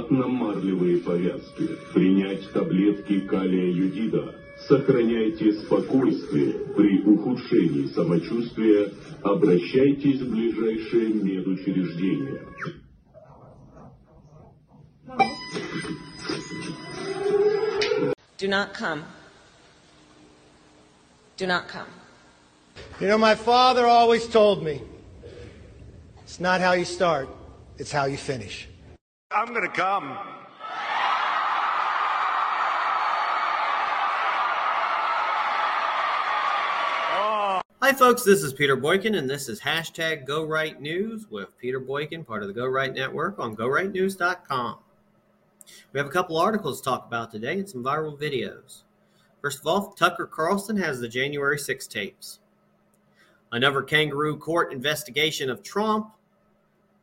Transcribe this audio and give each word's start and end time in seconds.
Отсутствии 0.00 0.16
ватно-марлевые 0.16 0.98
повязки. 0.98 1.68
Принять 1.92 2.50
таблетки 2.52 3.20
калия 3.20 3.70
юдида. 3.70 4.34
Сохраняйте 4.68 5.52
спокойствие. 5.54 6.52
При 6.76 7.02
ухудшении 7.02 7.86
самочувствия 7.86 8.92
обращайтесь 9.22 10.20
в 10.20 10.30
ближайшее 10.30 11.14
медучреждение. 11.14 12.42
Do 18.38 18.48
not 18.48 18.72
come. 18.72 19.02
Do 21.36 21.46
not 21.46 21.68
come. 21.68 21.86
You 23.00 23.08
know, 23.08 23.18
my 23.18 23.34
father 23.34 23.86
always 23.86 24.26
told 24.26 24.62
me 24.62 24.80
it's 26.22 26.40
not 26.40 26.60
how 26.60 26.72
you 26.72 26.84
start, 26.86 27.28
it's 27.78 27.92
how 27.92 28.06
you 28.06 28.16
finish. 28.16 28.69
I'm 29.32 29.46
going 29.54 29.62
to 29.62 29.68
come. 29.68 30.18
Hi, 37.80 37.92
folks. 37.92 38.24
This 38.24 38.42
is 38.42 38.52
Peter 38.52 38.74
Boykin, 38.74 39.14
and 39.14 39.30
this 39.30 39.48
is 39.48 39.60
hashtag 39.60 40.26
Go 40.26 40.44
Right 40.44 40.80
News 40.80 41.30
with 41.30 41.56
Peter 41.58 41.78
Boykin, 41.78 42.24
part 42.24 42.42
of 42.42 42.48
the 42.48 42.54
Go 42.54 42.66
Right 42.66 42.92
Network 42.92 43.38
on 43.38 43.54
GoRightNews.com. 43.54 44.78
We 45.92 45.98
have 45.98 46.08
a 46.08 46.12
couple 46.12 46.36
articles 46.36 46.80
to 46.80 46.84
talk 46.84 47.06
about 47.06 47.30
today 47.30 47.60
and 47.60 47.68
some 47.68 47.84
viral 47.84 48.20
videos. 48.20 48.82
First 49.40 49.60
of 49.60 49.66
all, 49.68 49.92
Tucker 49.92 50.26
Carlson 50.26 50.76
has 50.76 50.98
the 50.98 51.08
January 51.08 51.58
6 51.58 51.86
tapes. 51.86 52.40
Another 53.52 53.82
kangaroo 53.82 54.36
court 54.36 54.72
investigation 54.72 55.48
of 55.50 55.62
Trump. 55.62 56.10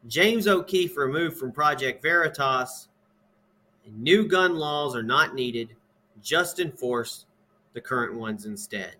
James 0.06 0.47
O'Keefe 0.47 0.96
removed 0.96 1.38
from 1.38 1.52
Project 1.52 2.02
Veritas. 2.02 2.88
New 3.96 4.28
gun 4.28 4.56
laws 4.56 4.96
are 4.96 5.03
not 5.03 5.34
needed, 5.34 5.75
just 6.22 6.59
enforce 6.59 7.25
the 7.74 7.81
current 7.81 8.13
ones 8.13 8.46
instead. 8.46 8.96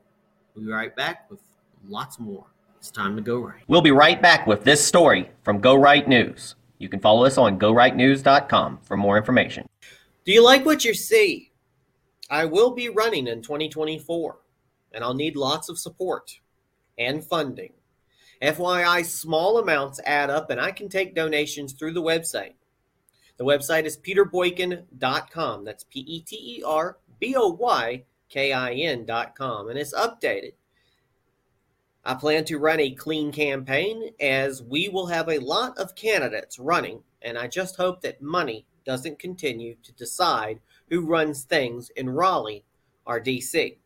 We'll 0.56 0.66
be 0.66 0.72
right 0.72 0.96
back 0.96 1.30
with 1.30 1.40
lots 1.88 2.19
more. 2.19 2.46
It's 2.78 2.90
time 2.90 3.16
to 3.16 3.22
go 3.22 3.40
right. 3.40 3.63
We'll 3.68 3.81
be 3.81 3.91
right 3.91 4.22
back 4.22 4.47
with 4.47 4.63
this 4.63 4.86
story 4.86 5.30
from 5.44 5.59
Go 5.59 5.75
Right 5.75 6.07
News. 6.07 6.56
You 6.78 6.90
can 6.90 7.00
follow 7.00 7.25
us 7.25 7.38
on 7.38 7.59
GoRightNews.com 7.59 8.80
for 8.84 8.96
more 8.96 9.18
information. 9.18 9.68
Do 10.25 10.31
you 10.31 10.44
like 10.44 10.66
what 10.66 10.86
you 10.86 10.94
see? 10.94 11.52
I 12.30 12.46
will 12.46 12.72
be 12.72 12.90
running 12.90 13.28
in 13.28 13.41
2024, 13.41 14.38
and 14.94 15.03
I'll 15.03 15.13
need 15.13 15.36
lots 15.36 15.69
of 15.69 15.80
support 15.80 16.40
and 16.97 17.24
funding. 17.24 17.74
FYI, 18.42 19.03
small 19.06 19.58
amounts 19.58 20.00
add 20.06 20.30
up, 20.30 20.50
and 20.50 20.59
I 20.62 20.72
can 20.72 20.90
take 20.90 21.16
donations 21.16 21.74
through 21.74 21.94
the 21.94 22.02
website. 22.02 22.53
The 23.38 23.46
website 23.46 23.86
is 23.86 23.98
peterboykin.com. 23.98 25.66
That's 25.66 25.84
P 25.84 26.00
E 26.00 26.22
T 26.22 26.36
E 26.58 26.64
R 26.64 26.98
B 27.20 27.36
O 27.36 27.50
Y 27.50 28.03
K 28.30 28.53
I 28.53 28.74
N.com, 28.74 29.70
and 29.70 29.78
it's 29.78 29.94
updated. 29.94 30.53
I 32.03 32.14
plan 32.14 32.46
to 32.46 32.58
run 32.58 32.80
a 32.80 32.92
clean 32.92 33.31
campaign 33.31 34.12
as 34.20 34.64
we 34.64 34.88
will 34.88 35.08
have 35.08 35.28
a 35.28 35.40
lot 35.40 35.78
of 35.78 35.96
candidates 35.96 36.58
running, 36.58 37.04
and 37.22 37.38
I 37.38 37.48
just 37.48 37.75
hope 37.75 38.02
that 38.02 38.22
money 38.22 38.66
doesn't 38.86 39.19
continue 39.19 39.75
to 39.84 39.92
decide 39.94 40.62
who 40.90 41.06
runs 41.06 41.44
things 41.44 41.90
in 41.98 42.09
Raleigh 42.09 42.64
or 43.06 43.19
DC. 43.19 43.78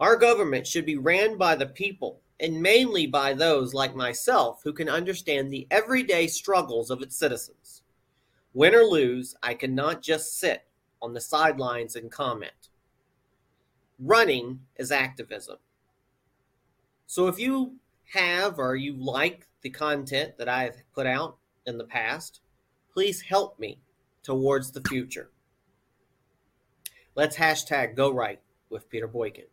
Our 0.00 0.16
government 0.16 0.66
should 0.66 0.84
be 0.84 0.96
ran 0.96 1.38
by 1.38 1.54
the 1.54 1.66
people 1.66 2.20
and 2.40 2.60
mainly 2.60 3.06
by 3.06 3.32
those 3.32 3.74
like 3.74 3.94
myself 3.94 4.60
who 4.64 4.72
can 4.72 4.88
understand 4.88 5.52
the 5.52 5.66
everyday 5.70 6.26
struggles 6.26 6.90
of 6.90 7.02
its 7.02 7.16
citizens. 7.16 7.82
Win 8.52 8.74
or 8.74 8.84
lose, 8.84 9.34
I 9.42 9.54
cannot 9.54 10.02
just 10.02 10.38
sit 10.38 10.64
on 11.00 11.12
the 11.12 11.20
sidelines 11.20 11.96
and 11.96 12.10
comment. 12.10 12.70
Running 13.98 14.60
is 14.76 14.90
activism. 14.90 15.58
So 17.06 17.28
if 17.28 17.38
you 17.38 17.76
have 18.12 18.58
or 18.58 18.76
you 18.76 18.94
like 18.94 19.46
the 19.62 19.70
content 19.70 20.38
that 20.38 20.48
I've 20.48 20.82
put 20.94 21.06
out 21.06 21.36
in 21.66 21.78
the 21.78 21.84
past, 21.84 22.40
please 22.92 23.22
help 23.22 23.58
me 23.58 23.80
towards 24.22 24.70
the 24.70 24.82
future. 24.82 25.30
Let's 27.14 27.36
hashtag 27.36 27.94
go 27.94 28.12
right 28.12 28.40
with 28.70 28.90
Peter 28.90 29.06
Boykin. 29.06 29.44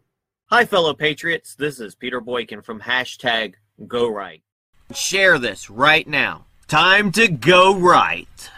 Hi, 0.54 0.66
fellow 0.66 0.94
patriots. 0.94 1.56
This 1.56 1.80
is 1.80 1.96
Peter 1.96 2.20
Boykin 2.20 2.62
from 2.62 2.82
hashtag 2.82 3.54
go 3.88 4.10
right. 4.10 4.42
Share 4.94 5.40
this 5.40 5.70
right 5.70 6.06
now. 6.06 6.48
Time 6.68 7.14
to 7.14 7.30
go 7.30 7.74
right. 7.74 8.50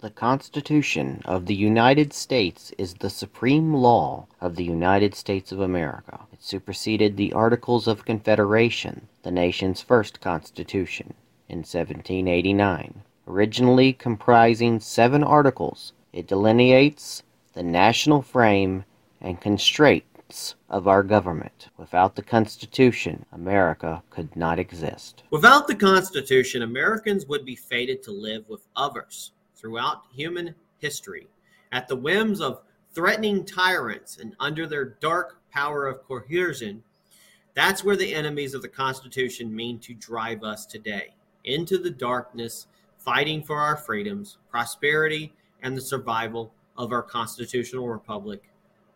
The 0.00 0.10
Constitution 0.14 1.22
of 1.24 1.46
the 1.46 1.54
United 1.54 2.12
States 2.12 2.74
is 2.76 2.92
the 2.92 3.08
supreme 3.08 3.72
law 3.72 4.26
of 4.42 4.56
the 4.56 4.64
United 4.64 5.14
States 5.14 5.50
of 5.50 5.60
America. 5.60 6.20
It 6.30 6.42
superseded 6.42 7.16
the 7.16 7.32
Articles 7.32 7.88
of 7.88 8.04
Confederation, 8.04 9.08
the 9.22 9.30
nation's 9.30 9.80
first 9.80 10.20
constitution, 10.20 11.14
in 11.48 11.60
1789. 11.60 13.00
Originally 13.26 13.94
comprising 13.94 14.78
seven 14.78 15.24
articles, 15.24 15.93
it 16.14 16.28
delineates 16.28 17.24
the 17.54 17.62
national 17.62 18.22
frame 18.22 18.84
and 19.20 19.40
constraints 19.40 20.54
of 20.70 20.86
our 20.86 21.02
government. 21.02 21.68
Without 21.76 22.14
the 22.14 22.22
Constitution, 22.22 23.26
America 23.32 24.00
could 24.10 24.34
not 24.36 24.60
exist. 24.60 25.24
Without 25.30 25.66
the 25.66 25.74
Constitution, 25.74 26.62
Americans 26.62 27.26
would 27.26 27.44
be 27.44 27.56
fated 27.56 28.00
to 28.04 28.12
live 28.12 28.48
with 28.48 28.68
others 28.76 29.32
throughout 29.56 30.04
human 30.14 30.54
history 30.78 31.26
at 31.72 31.88
the 31.88 31.96
whims 31.96 32.40
of 32.40 32.62
threatening 32.92 33.44
tyrants 33.44 34.18
and 34.18 34.36
under 34.38 34.68
their 34.68 34.84
dark 35.00 35.40
power 35.50 35.88
of 35.88 36.04
coercion, 36.04 36.80
that's 37.54 37.82
where 37.82 37.96
the 37.96 38.14
enemies 38.14 38.54
of 38.54 38.62
the 38.62 38.68
Constitution 38.68 39.54
mean 39.54 39.80
to 39.80 39.94
drive 39.94 40.44
us 40.44 40.64
today 40.64 41.14
into 41.42 41.76
the 41.76 41.90
darkness, 41.90 42.68
fighting 42.98 43.42
for 43.42 43.56
our 43.56 43.76
freedoms, 43.76 44.38
prosperity, 44.48 45.32
and 45.64 45.76
the 45.76 45.80
survival 45.80 46.52
of 46.76 46.92
our 46.92 47.02
constitutional 47.02 47.88
republic 47.88 48.42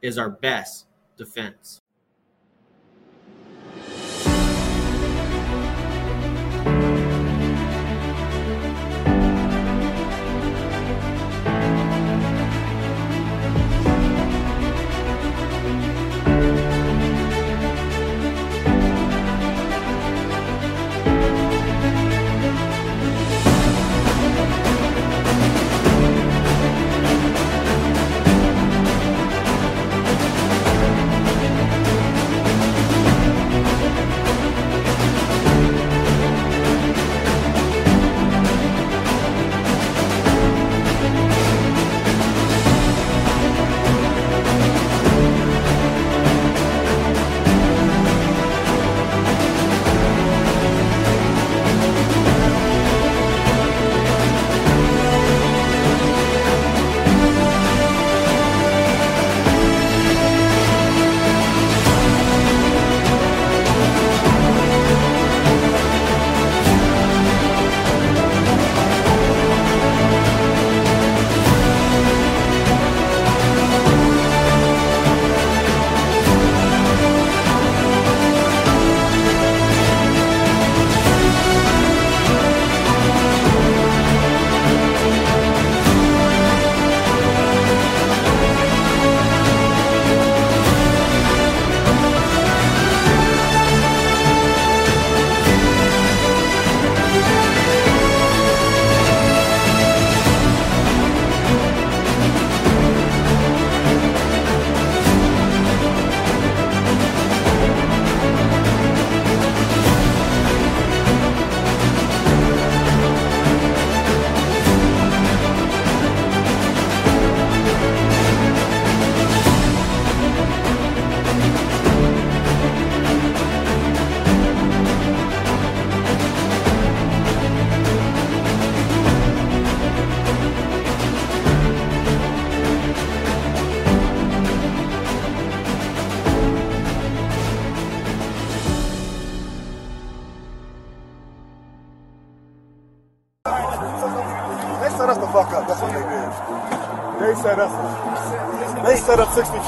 is 0.02 0.18
our 0.18 0.30
best 0.30 0.86
defense. 1.16 1.80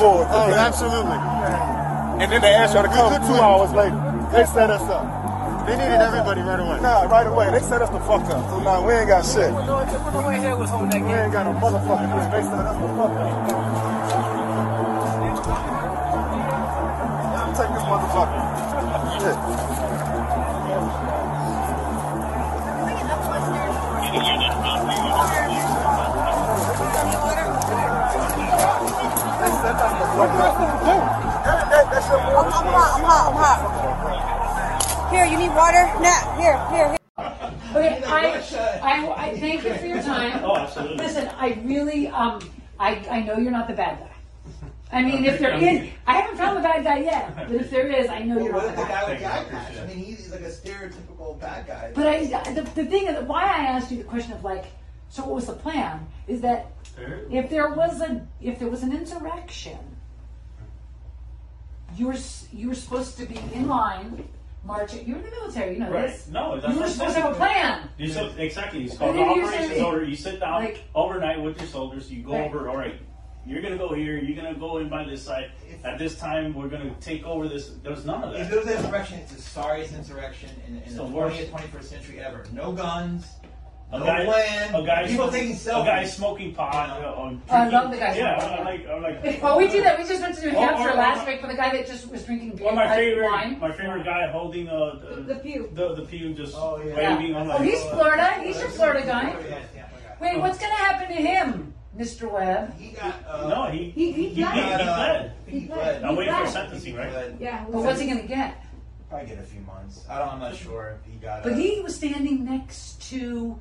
Set 0.00 0.08
up 0.08 0.24
64. 0.24 0.28
Oh, 0.32 0.54
absolutely. 0.54 1.18
And 2.24 2.32
then 2.32 2.40
they 2.40 2.54
asked 2.54 2.74
y'all 2.74 2.82
to 2.82 2.88
come 2.88 3.12
two 3.26 3.34
hours 3.40 3.72
later. 3.72 3.96
They 4.32 4.44
set 4.44 4.70
us 4.70 4.82
up. 4.82 5.20
They 5.66 5.76
needed 5.76 6.00
everybody 6.00 6.40
right 6.40 6.58
away. 6.60 6.80
Nah, 6.80 7.02
right 7.04 7.26
away. 7.26 7.50
They 7.50 7.60
set 7.60 7.82
us 7.82 7.90
the 7.90 8.00
fuck 8.00 8.22
up. 8.32 8.48
So 8.50 8.60
now 8.60 8.86
we 8.86 8.94
ain't 8.94 9.08
got 9.08 9.24
shit. 9.24 9.52
We 9.52 9.60
ain't 9.60 11.32
got 11.32 11.44
no 11.44 11.52
motherfucking 11.60 12.10
shit. 12.10 12.30
They 12.32 12.42
set 12.42 12.66
us 12.66 12.76
the 12.80 12.88
fuck 12.96 13.12
up. 13.12 13.49
I'm 30.20 30.28
hot, 30.28 30.50
I'm 32.98 33.04
hot, 33.04 33.24
I'm 33.30 33.36
hot. 33.40 35.10
Here, 35.10 35.24
you 35.24 35.38
need 35.38 35.48
water? 35.48 35.86
Nah, 36.00 36.36
here, 36.38 36.58
here, 36.68 36.88
here. 36.88 36.98
Okay, 37.74 38.02
I, 38.04 38.42
I, 38.82 39.12
I 39.16 39.38
thank 39.38 39.64
you 39.64 39.74
for 39.74 39.86
your 39.86 40.02
time. 40.02 40.44
Oh, 40.44 40.56
absolutely. 40.56 40.98
Listen, 40.98 41.28
I 41.38 41.60
really, 41.64 42.08
um, 42.08 42.40
I, 42.78 42.96
I 43.10 43.22
know 43.22 43.38
you're 43.38 43.50
not 43.50 43.66
the 43.66 43.74
bad 43.74 43.98
guy. 43.98 44.06
I 44.92 45.02
mean, 45.02 45.24
if 45.24 45.38
there 45.38 45.54
is, 45.54 45.88
I 46.06 46.14
haven't 46.14 46.36
found 46.36 46.58
the 46.58 46.62
bad 46.62 46.84
guy 46.84 46.98
yet, 46.98 47.34
but 47.36 47.52
if 47.52 47.70
there 47.70 47.86
is, 47.86 48.08
I 48.10 48.18
know 48.20 48.42
you're 48.42 48.52
not 48.52 48.62
the 48.62 48.72
bad 48.72 48.88
guy. 48.88 48.88
guy 48.88 49.10
with 49.10 49.20
the 49.20 49.26
eye 49.26 49.44
patch. 49.44 49.78
I 49.78 49.86
mean, 49.86 49.98
he's 50.04 50.30
like 50.30 50.40
a 50.40 50.50
stereotypical 50.50 51.40
bad 51.40 51.66
guy. 51.66 51.92
But 51.94 52.06
I, 52.06 52.24
the, 52.52 52.62
the 52.74 52.84
thing 52.84 53.06
is, 53.06 53.22
why 53.24 53.44
I 53.44 53.64
asked 53.68 53.90
you 53.90 53.98
the 53.98 54.04
question 54.04 54.32
of 54.32 54.44
like, 54.44 54.66
so 55.08 55.22
what 55.22 55.36
was 55.36 55.46
the 55.46 55.54
plan? 55.54 56.06
Is 56.28 56.40
that 56.42 56.72
if 57.30 57.48
there 57.48 57.70
was 57.70 58.00
a, 58.02 58.26
if 58.42 58.58
there 58.58 58.68
was 58.68 58.82
an 58.82 58.92
insurrection, 58.92 59.78
you 61.96 62.06
were 62.08 62.16
you 62.52 62.68
were 62.68 62.74
supposed 62.74 63.16
to 63.18 63.26
be 63.26 63.38
in 63.54 63.68
line, 63.68 64.28
marching. 64.64 65.06
You're 65.06 65.18
in 65.18 65.24
the 65.24 65.30
military, 65.30 65.74
you 65.74 65.80
know 65.80 65.90
Right. 65.90 66.08
this. 66.08 66.28
No, 66.28 66.58
that's 66.60 66.74
you 66.74 66.80
were 66.80 66.88
supposed 66.88 67.14
to 67.16 67.22
have 67.22 67.32
a 67.32 67.34
plan. 67.36 67.88
You 67.98 68.08
sit, 68.12 68.38
exactly. 68.38 68.82
It's 68.84 68.92
And 68.92 68.98
called 69.00 69.14
the 69.14 69.18
then 69.18 69.34
you're 69.36 69.44
operations 69.44 69.68
saying- 69.70 69.84
order. 69.84 70.04
You 70.04 70.16
sit 70.16 70.40
down 70.40 70.64
like- 70.64 70.84
overnight 70.94 71.40
with 71.40 71.58
your 71.58 71.68
soldiers. 71.68 72.10
You 72.12 72.22
go 72.22 72.32
Right. 72.32 72.46
over. 72.48 72.68
All 72.68 72.76
right, 72.76 72.94
you're 73.46 73.62
gonna 73.62 73.78
go 73.78 73.94
here. 73.94 74.16
You're 74.18 74.36
gonna 74.42 74.58
go 74.58 74.78
in 74.78 74.88
by 74.88 75.04
this 75.04 75.22
side. 75.24 75.50
At 75.84 75.98
this 75.98 76.18
time, 76.18 76.54
we're 76.54 76.68
gonna 76.68 76.90
take 77.00 77.24
over 77.24 77.48
this. 77.48 77.70
There's 77.82 78.04
none 78.04 78.22
of 78.22 78.34
If 78.34 78.38
that. 78.42 78.50
there 78.50 78.58
was 78.60 78.68
an 78.68 78.76
insurrection, 78.84 79.18
it's 79.20 79.32
the 79.32 79.40
sorriest 79.42 79.94
insurrection 79.94 80.50
in, 80.68 80.76
in 80.82 80.96
the 80.96 81.02
the 81.02 81.08
20th, 81.08 81.50
21st 81.50 81.88
century 81.88 82.20
ever. 82.20 82.44
No 82.52 82.72
guns, 82.72 83.26
A 83.92 83.98
no 83.98 84.04
guy, 84.06 84.24
plan, 84.24 84.74
a 84.74 84.86
guy, 84.86 85.06
people 85.08 85.28
smoking- 85.28 85.56
taking 85.56 85.68
a 85.72 85.84
guy 85.84 86.04
smoking 86.04 86.54
pot. 86.54 86.90
Uh, 87.02 87.12
on 87.20 87.42
I 87.50 87.68
love 87.68 87.90
the 87.90 87.96
guy 87.96 88.14
Yeah, 88.16 88.36
I 88.36 88.38
pot. 88.40 88.64
like, 88.64 88.86
I 88.86 88.98
like. 89.00 89.42
Well, 89.42 89.58
we 89.58 89.66
did 89.66 89.84
that. 89.84 89.98
We 89.98 90.04
just 90.04 90.20
went 90.22 90.36
to 90.36 90.42
New 90.42 90.56
Or- 90.56 90.60
Hampshire 90.60 90.90
or- 90.90 90.94
last 90.94 91.26
week 91.26 91.40
for 91.40 91.48
the 91.48 91.54
guy 91.54 91.70
that 91.76 91.86
just 91.88 92.08
was 92.08 92.22
drinking 92.24 92.52
beer. 92.56 92.68
Or 92.68 92.72
my 92.72 92.86
favorite, 92.94 93.24
wine. 93.28 93.58
my 93.58 93.72
favorite 93.72 94.04
guy 94.04 94.28
holding 94.30 94.68
uh, 94.68 94.94
the, 95.16 95.22
The 95.22 95.34
pew. 95.40 95.70
the 95.74 95.94
the 95.96 96.02
pew, 96.02 96.32
just 96.34 96.54
Yeah. 96.54 97.16
waving. 97.18 97.34
I'm 97.34 97.50
Oh, 97.50 97.58
he's 97.58 97.82
Florida. 97.86 98.34
He's 98.44 98.60
your 98.60 98.68
Florida 98.70 99.04
guy. 99.04 99.34
Wait, 100.20 100.38
what's 100.38 100.58
going 100.58 100.70
to 100.70 100.76
happen 100.78 101.08
to 101.08 101.14
him, 101.14 101.74
Mr. 101.98 102.30
Webb? 102.30 102.78
He 102.78 102.90
got. 102.90 103.14
Uh, 103.26 103.48
No, 103.48 103.64
he 103.72 103.90
He- 103.90 104.12
he 104.12 104.28
he, 104.28 104.28
he, 104.34 104.42
fled. 104.42 104.54
he 104.54 104.60
uh, 104.86 104.94
fled. 104.94 105.32
He 105.46 105.66
fled. 105.66 106.02
I'm 106.04 106.10
He 106.10 106.16
waiting 106.18 106.34
for 106.34 106.46
sentencing, 106.46 106.94
right? 106.94 107.34
Yeah. 107.40 107.64
But 107.64 107.82
what's 107.82 107.98
he 108.00 108.06
going 108.06 108.20
to 108.22 108.28
get? 108.28 108.54
Probably 109.08 109.26
get 109.26 109.38
a 109.40 109.42
few 109.42 109.62
months. 109.62 110.04
I 110.08 110.18
don't, 110.20 110.28
I'm 110.34 110.38
not 110.38 110.54
sure 110.54 110.96
if 111.04 111.12
he 111.12 111.18
got. 111.18 111.42
But 111.42 111.54
uh, 111.54 111.56
he 111.56 111.80
was 111.80 111.96
standing 111.96 112.44
next 112.44 113.02
to 113.10 113.58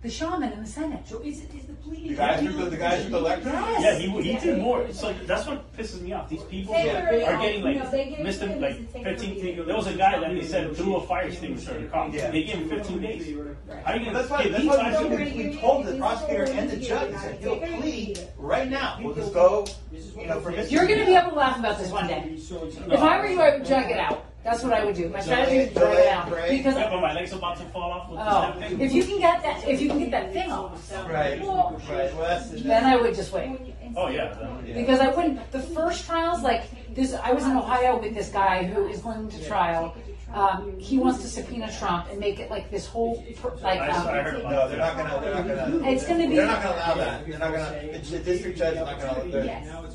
The 0.00 0.08
shaman 0.08 0.52
in 0.52 0.60
the 0.62 0.66
Senate. 0.68 1.00
So 1.08 1.18
is 1.22 1.40
it 1.42 1.52
is 1.52 1.66
the 1.66 1.72
plea? 1.72 2.10
The 2.10 2.14
guys 2.14 2.44
with 2.44 2.56
the, 2.56 2.70
the 2.70 2.76
guys 2.76 3.02
with 3.02 3.10
the 3.10 3.18
electric. 3.18 3.52
Yes. 3.52 3.82
Yeah, 3.82 3.98
he, 3.98 4.22
he 4.32 4.38
did 4.38 4.58
more. 4.60 4.86
So 4.92 5.12
that's 5.26 5.44
what 5.44 5.76
pisses 5.76 6.00
me 6.02 6.12
off. 6.12 6.28
These 6.28 6.44
people 6.44 6.72
They 6.74 6.88
are 6.94 7.02
were- 7.02 7.42
getting 7.42 7.64
like 7.64 7.76
no, 7.78 7.90
they 7.90 8.16
missed 8.22 8.40
him 8.40 8.60
like 8.60 8.76
to 8.76 8.84
take 8.92 9.02
15. 9.18 9.66
There 9.66 9.74
was 9.76 9.88
a 9.88 9.94
guy 9.94 10.20
that 10.20 10.30
they 10.30 10.44
said 10.44 10.76
threw 10.76 10.96
a 10.96 11.06
fire 11.06 11.26
extinguisher 11.26 11.72
at 11.72 11.82
a 11.82 11.86
cop. 11.88 12.14
Yeah. 12.14 12.30
They 12.30 12.44
gave 12.44 12.58
him 12.58 12.68
15 12.68 13.00
days. 13.02 13.36
How 13.84 13.92
are 13.92 13.96
you 13.96 14.04
gonna 14.04 14.18
That's 14.18 14.30
why, 14.30 14.46
that's 14.48 14.62
these 14.62 14.68
why 14.70 14.76
guys 14.76 15.02
we, 15.02 15.08
to- 15.08 15.16
we, 15.36 15.48
we 15.48 15.56
told 15.60 15.86
the 15.86 15.96
prosecutor 15.98 16.44
and 16.44 16.70
the 16.70 16.76
judge, 16.76 17.10
we 17.10 17.18
said, 17.18 17.40
he'll 17.40 17.58
plead 17.58 18.28
right 18.38 18.70
now. 18.70 19.00
We'll 19.02 19.16
just 19.16 19.34
go, 19.34 19.66
You 19.90 20.26
know, 20.28 20.40
for 20.40 20.52
You're 20.52 20.86
going 20.86 21.00
to 21.00 21.06
be 21.06 21.16
able 21.16 21.30
to 21.30 21.36
laugh 21.36 21.58
about 21.58 21.76
this 21.76 21.90
one 21.90 22.06
day. 22.06 22.36
If 22.36 23.00
I 23.00 23.18
were 23.18 23.26
you, 23.26 23.40
I 23.40 23.56
would 23.58 23.66
drag 23.66 23.90
it 23.90 23.98
out. 23.98 24.26
That's 24.48 24.62
what 24.62 24.72
I 24.72 24.84
would 24.84 24.94
do. 24.94 25.10
My 25.10 25.20
strategy 25.20 25.58
would 25.58 25.74
drag 25.74 25.98
it 25.98 26.06
out 26.08 26.26
because 26.48 26.74
Yeah, 26.74 26.88
but 26.90 27.00
my 27.02 27.12
leg's 27.12 27.32
about 27.32 27.58
to 27.58 27.64
fall 27.66 27.90
off 27.92 28.10
with 28.10 28.18
oh, 28.22 28.58
this 28.58 28.70
thing. 28.70 28.80
if 28.80 28.92
you 28.94 29.04
can 29.04 29.18
get 29.18 29.42
that, 29.42 29.68
if 29.68 29.80
you 29.82 29.88
can 29.90 29.98
get 29.98 30.10
that 30.12 30.32
thing 30.32 30.50
off, 30.50 30.90
Right, 31.06 31.40
well, 31.42 31.80
right, 31.90 32.50
then 32.64 32.84
I 32.84 32.96
would 32.96 33.14
just 33.14 33.30
wait. 33.32 33.74
Oh 33.94 34.08
yeah. 34.08 34.34
then- 34.64 34.74
Because 34.74 35.00
I 35.00 35.08
wouldn't. 35.08 35.52
The 35.52 35.60
first 35.60 36.06
trials, 36.06 36.42
like 36.42 36.94
this, 36.94 37.12
I 37.12 37.32
was 37.32 37.44
in 37.44 37.52
Ohio 37.56 37.98
with 38.00 38.14
this 38.14 38.30
guy 38.30 38.64
who 38.64 38.86
is 38.88 39.00
going 39.00 39.28
to 39.28 39.46
trial. 39.46 39.94
Um, 40.32 40.78
he 40.78 40.98
wants 40.98 41.22
to 41.22 41.28
subpoena 41.28 41.70
Trump 41.78 42.08
and 42.10 42.18
make 42.20 42.38
it 42.38 42.50
like 42.50 42.70
this 42.70 42.86
whole 42.86 43.22
per- 43.40 43.54
like. 43.56 43.80
I, 43.80 44.18
I 44.18 44.22
heard 44.22 44.44
Um, 44.44 44.52
No, 44.52 44.68
they're 44.68 44.78
not 44.78 44.96
gonna, 44.96 45.20
they're 45.20 45.34
not 45.34 45.46
gonna. 45.46 45.90
It's 45.90 46.06
gonna 46.06 46.28
be- 46.28 46.36
They're 46.36 46.46
not 46.46 46.62
gonna 46.62 46.74
allow 46.76 46.94
that. 46.94 47.26
They're 47.26 47.38
not 47.38 47.52
gonna, 47.52 47.92
the 47.92 47.98
the 47.98 48.18
district 48.18 48.58
judge 48.58 48.74
is 48.76 48.80
not 48.80 49.00
gonna, 49.00 49.30
they're- 49.30 49.88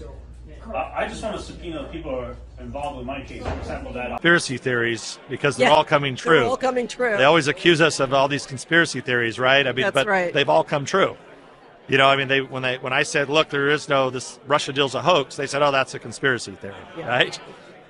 I 0.73 1.03
I 1.03 1.07
just 1.07 1.21
want 1.23 1.35
to 1.35 1.41
subpoena 1.41 1.83
people 1.91 2.11
who 2.11 2.17
are 2.19 2.35
involved 2.63 2.97
with 2.97 3.05
my 3.05 3.21
case. 3.21 3.43
For 3.43 3.53
example, 3.59 3.93
that 3.93 4.09
conspiracy 4.09 4.57
theories 4.57 5.19
because 5.29 5.57
they're 5.57 5.69
Yeah, 5.69 5.75
all 5.75 5.83
coming 5.83 6.15
true. 6.15 6.39
they're 6.39 6.49
all 6.49 6.57
coming 6.57 6.87
true. 6.87 7.15
They 7.17 7.23
always 7.25 7.47
accuse 7.47 7.81
us 7.81 7.99
of 7.99 8.13
all 8.13 8.27
these 8.27 8.45
conspiracy 8.45 9.01
theories, 9.01 9.37
right? 9.37 9.67
I 9.67 9.71
mean, 9.71 9.83
That's 9.83 9.93
but 9.93 10.07
right. 10.07 10.33
they've 10.33 10.49
all 10.49 10.63
come 10.63 10.85
true. 10.85 11.17
You 11.87 11.97
know, 11.97 12.07
I 12.07 12.15
mean, 12.15 12.29
they 12.29 12.41
when 12.41 12.63
they 12.63 12.77
when 12.77 12.93
I 12.93 13.03
said, 13.03 13.29
"Look, 13.29 13.49
there 13.49 13.67
is 13.69 13.89
no 13.89 14.09
this 14.09 14.39
Russia 14.47 14.71
deal's 14.71 14.95
a 14.95 15.01
hoax," 15.01 15.35
they 15.35 15.47
said, 15.47 15.61
"Oh, 15.61 15.71
that's 15.71 15.93
a 15.93 15.99
conspiracy 15.99 16.53
theory," 16.53 16.75
right? 16.97 17.37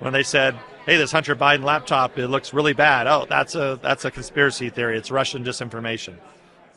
When 0.00 0.12
they 0.12 0.24
said, 0.24 0.56
"Hey, 0.84 0.96
this 0.96 1.12
Hunter 1.12 1.36
Biden 1.36 1.62
laptop 1.62 2.18
it 2.18 2.26
looks 2.26 2.52
really 2.52 2.72
bad," 2.72 3.06
oh, 3.06 3.24
that's 3.28 3.54
a 3.54 3.78
that's 3.82 4.04
a 4.04 4.10
conspiracy 4.10 4.68
theory. 4.68 4.98
It's 4.98 5.12
Russian 5.12 5.44
disinformation. 5.44 6.14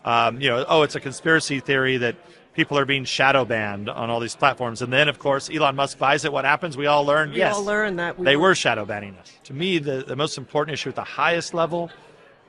Um, 0.05 0.39
you 0.39 0.49
know, 0.49 0.63
oh, 0.69 0.83
it's 0.83 0.93
a 0.95 0.99
conspiracy 0.99 1.59
theory 1.59 1.97
that 1.97 2.15
people 2.57 2.77
are 2.77 2.85
being 2.85 3.05
shadow 3.05 3.45
banned 3.45 3.87
on 3.87 4.09
all 4.09 4.19
these 4.19 4.35
platforms, 4.35 4.81
and 4.81 4.91
then 4.91 5.07
of 5.07 5.19
course 5.19 5.49
Elon 5.49 5.75
Musk 5.75 5.99
buys 5.99 6.25
it. 6.25 6.33
What 6.33 6.43
happens? 6.43 6.75
We 6.75 6.87
all 6.87 7.05
learn. 7.05 7.29
We 7.31 7.37
yes, 7.37 7.55
all 7.55 7.63
learn 7.63 7.95
that 7.97 8.17
we 8.19 8.25
they 8.25 8.35
were- 8.35 8.55
shadow 8.55 8.83
banning 8.83 9.15
us. 9.17 9.31
To 9.45 9.53
me, 9.53 9.77
the, 9.77 10.03
the 10.05 10.15
most 10.15 10.37
important 10.37 10.73
issue 10.73 10.89
at 10.89 10.95
the 10.95 11.03
highest 11.03 11.53
level 11.53 11.91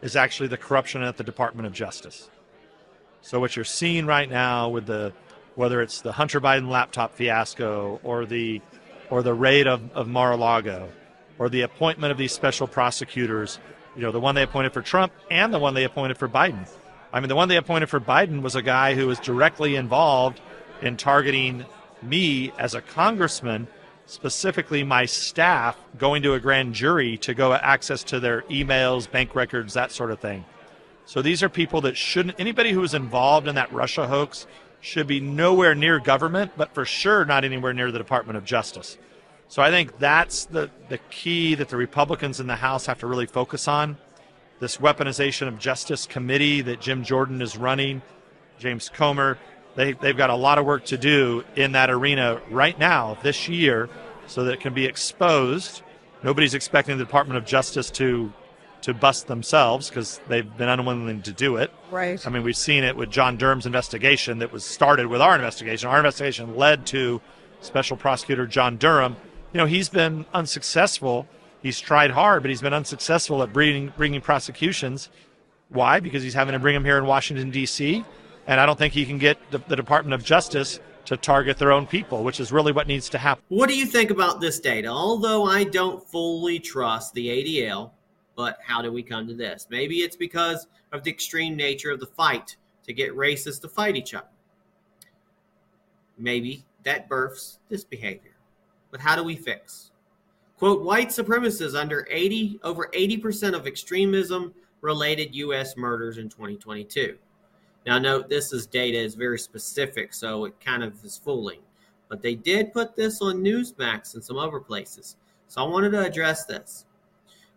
is 0.01 0.17
actually 0.17 0.49
the 0.49 0.57
corruption 0.57 1.03
at 1.03 1.19
the 1.19 1.25
Department 1.25 1.67
of 1.67 1.73
Justice. 1.75 2.31
So 3.21 3.39
what 3.39 3.55
you're 3.55 3.65
seeing 3.67 4.07
right 4.07 4.29
now 4.29 4.71
with 4.71 4.87
the 4.87 5.13
whether 5.57 5.83
it's 5.83 6.01
the 6.01 6.13
Hunter 6.13 6.41
Biden 6.41 6.69
laptop 6.71 7.15
fiasco 7.15 8.01
or 8.03 8.25
the 8.25 8.63
or 9.11 9.23
the 9.23 9.35
raid 9.35 9.67
of, 9.67 9.93
of 9.93 10.09
Mar-a-Lago 10.09 10.89
or 11.39 11.49
the 11.51 11.63
appointment 11.63 12.13
of 12.13 12.19
these 12.19 12.33
special 12.33 12.67
prosecutors, 12.67 13.59
you 13.95 14.03
know, 14.03 14.13
the 14.13 14.21
one 14.21 14.35
they 14.35 14.43
appointed 14.43 14.73
for 14.73 14.83
Trump 14.83 15.13
and 15.31 15.53
the 15.53 15.59
one 15.59 15.75
they 15.75 15.85
appointed 15.85 16.17
for 16.17 16.29
Biden. 16.29 16.67
I 17.13 17.21
mean, 17.21 17.29
the 17.29 17.37
one 17.37 17.49
they 17.49 17.57
appointed 17.57 17.89
for 17.89 18.01
Biden 18.01 18.43
was 18.43 18.55
a 18.55 18.63
guy 18.63 18.95
who 18.95 19.07
was 19.07 19.19
directly 19.19 19.77
involved 19.77 20.41
in 20.83 20.97
targeting 20.97 21.65
me 22.03 22.53
as 22.59 22.75
a 22.75 22.81
congressman, 22.81 23.67
specifically 24.07 24.85
my 24.85 25.07
staff 25.07 25.77
going 25.97 26.23
to 26.23 26.35
a 26.35 26.41
grand 26.41 26.75
jury 26.75 27.17
to 27.19 27.35
go 27.35 27.55
access 27.55 28.05
to 28.05 28.21
their 28.21 28.43
emails, 28.43 29.11
bank 29.11 29.35
records, 29.35 29.75
that 29.75 29.91
sort 29.91 30.11
of 30.11 30.21
thing. 30.21 30.45
So 31.07 31.23
these 31.23 31.43
are 31.43 31.49
people 31.49 31.81
that 31.83 31.97
shouldn't, 31.97 32.39
anybody 32.39 32.73
who 32.73 32.81
was 32.81 32.93
involved 32.93 33.49
in 33.49 33.55
that 33.55 33.73
Russia 33.73 34.07
hoax 34.07 34.47
should 34.81 35.07
be 35.07 35.21
nowhere 35.21 35.75
near 35.75 35.99
government, 35.99 36.53
but 36.57 36.75
for 36.75 36.85
sure 36.85 37.25
not 37.25 37.45
anywhere 37.45 37.73
near 37.73 37.91
the 37.91 37.99
Department 37.99 38.37
of 38.37 38.45
Justice. 38.45 38.99
So 39.49 39.63
I 39.63 39.71
think 39.71 39.99
that's 39.99 40.45
the, 40.45 40.71
the 40.91 40.99
key 41.11 41.55
that 41.55 41.71
the 41.71 41.79
Republicans 41.79 42.39
in 42.39 42.47
the 42.47 42.57
House 42.57 42.85
have 42.85 42.99
to 43.01 43.07
really 43.07 43.27
focus 43.27 43.67
on. 43.67 43.97
This 44.61 44.79
weaponization 44.79 45.49
of 45.49 45.59
justice 45.59 46.07
committee 46.07 46.63
that 46.63 46.81
Jim 46.81 47.05
Jordan 47.05 47.41
is 47.41 47.57
running, 47.57 48.03
James 48.59 48.89
Comer, 48.89 49.39
they, 49.77 49.93
they've 49.93 50.17
got 50.17 50.31
a 50.31 50.35
lot 50.35 50.59
of 50.59 50.65
work 50.65 50.85
to 50.87 50.99
do 50.99 51.45
in 51.55 51.73
that 51.73 51.91
arena 51.91 52.41
right 52.51 52.77
now, 52.79 53.17
this 53.23 53.49
year, 53.49 53.89
so 54.27 54.45
that 54.45 54.55
it 54.55 54.61
can 54.61 54.75
be 54.75 54.85
exposed. 54.85 55.83
Nobody's 56.25 56.55
expecting 56.55 56.99
the 56.99 57.05
Department 57.05 57.39
of 57.39 57.45
Justice 57.45 57.91
to 57.93 58.33
to 58.83 58.95
bust 58.95 59.27
themselves 59.27 59.89
because 59.89 60.21
they've 60.29 60.57
been 60.57 60.69
unwilling 60.69 61.23
to 61.23 61.33
do 61.33 61.57
it. 61.57 61.73
Right. 61.91 62.25
I 62.25 62.31
mean, 62.31 62.43
we've 62.43 62.57
seen 62.57 62.85
it 62.85 62.97
with 62.97 63.11
John 63.11 63.37
Durham's 63.37 63.67
investigation 63.67 64.39
that 64.39 64.53
was 64.53 64.65
started 64.65 65.07
with 65.07 65.21
our 65.21 65.35
investigation. 65.35 65.89
Our 65.89 65.99
investigation 65.99 66.57
led 66.57 66.87
to 66.87 67.21
Special 67.61 67.97
Prosecutor 67.97 68.47
John 68.47 68.77
Durham. 68.77 69.17
You 69.53 69.59
know, 69.59 69.67
he's 69.67 69.89
been 69.89 70.27
unsuccessful. 70.33 71.27
He's 71.63 71.81
tried 71.81 72.11
hard, 72.11 72.43
but 72.43 72.51
he's 72.51 72.63
been 72.63 72.75
unsuccessful 72.75 73.43
at 73.43 73.53
bringing, 73.53 73.93
bringing 73.97 74.21
prosecutions. 74.21 75.11
Why? 75.69 76.01
Because 76.01 76.23
he's 76.23 76.35
having 76.35 76.53
to 76.53 76.59
bring 76.59 76.75
them 76.75 76.85
here 76.85 76.99
in 76.99 77.07
Washington, 77.07 77.51
D.C. 77.51 78.05
And 78.47 78.61
I 78.61 78.67
don't 78.67 78.79
think 78.79 78.95
he 78.95 79.05
can 79.05 79.19
get 79.19 79.39
the, 79.51 79.59
the 79.59 79.77
Department 79.77 80.15
of 80.15 80.25
Justice 80.25 80.81
to 81.07 81.17
target 81.17 81.59
their 81.59 81.73
own 81.73 81.87
people, 81.87 82.23
which 82.23 82.39
is 82.39 82.53
really 82.53 82.71
what 82.71 82.87
needs 82.87 83.09
to 83.09 83.19
happen. 83.19 83.43
What 83.49 83.69
do 83.69 83.77
you 83.77 83.87
think 83.87 84.11
about 84.11 84.41
this 84.41 84.61
data? 84.61 84.89
Although 84.89 85.45
I 85.45 85.65
don't 85.65 86.07
fully 86.07 86.59
trust 86.59 87.15
the 87.15 87.29
ADL, 87.29 87.91
but 88.37 88.59
how 88.65 88.83
do 88.83 88.93
we 88.93 89.03
come 89.03 89.27
to 89.27 89.35
this? 89.35 89.67
Maybe 89.71 89.97
it's 89.97 90.17
because 90.17 90.67
of 90.93 91.03
the 91.03 91.11
extreme 91.11 91.57
nature 91.57 91.91
of 91.91 92.01
the 92.01 92.07
fight 92.07 92.57
to 92.85 92.93
get 92.93 93.17
racists 93.17 93.61
to 93.63 93.69
fight 93.69 93.97
each 93.97 94.15
other. 94.15 94.29
Maybe 96.17 96.65
that 96.85 97.09
births 97.09 97.59
this 97.69 97.85
behavior. 97.85 98.37
But 98.91 99.01
how 99.01 99.17
do 99.17 99.23
we 99.23 99.37
fix? 99.37 99.88
Quote, 100.59 100.83
white 100.83 101.11
supremacists 101.11 101.79
under 101.79 102.07
80 102.11 102.59
over 102.65 102.91
80% 102.93 103.55
of 103.55 103.67
extremism 103.69 104.53
related 104.81 105.35
US 105.37 105.77
murders 105.77 106.19
in 106.19 106.29
2022. 106.29 107.17
Now 107.87 107.99
note 107.99 108.29
this 108.29 108.53
is 108.53 108.67
data 108.67 108.99
is 108.99 109.15
very 109.15 109.39
specific, 109.39 110.13
so 110.13 110.47
it 110.47 110.61
kind 110.61 110.83
of 110.83 111.03
is 111.05 111.17
fooling. 111.17 111.61
But 112.09 112.23
they 112.23 112.35
did 112.35 112.73
put 112.73 112.97
this 112.97 113.23
on 113.23 113.37
Newsmax 113.37 114.15
and 114.15 114.25
some 114.25 114.37
other 114.37 114.59
places. 114.59 115.17
So 115.47 115.65
I 115.65 115.69
wanted 115.69 115.93
to 115.93 116.05
address 116.05 116.45
this. 116.45 116.87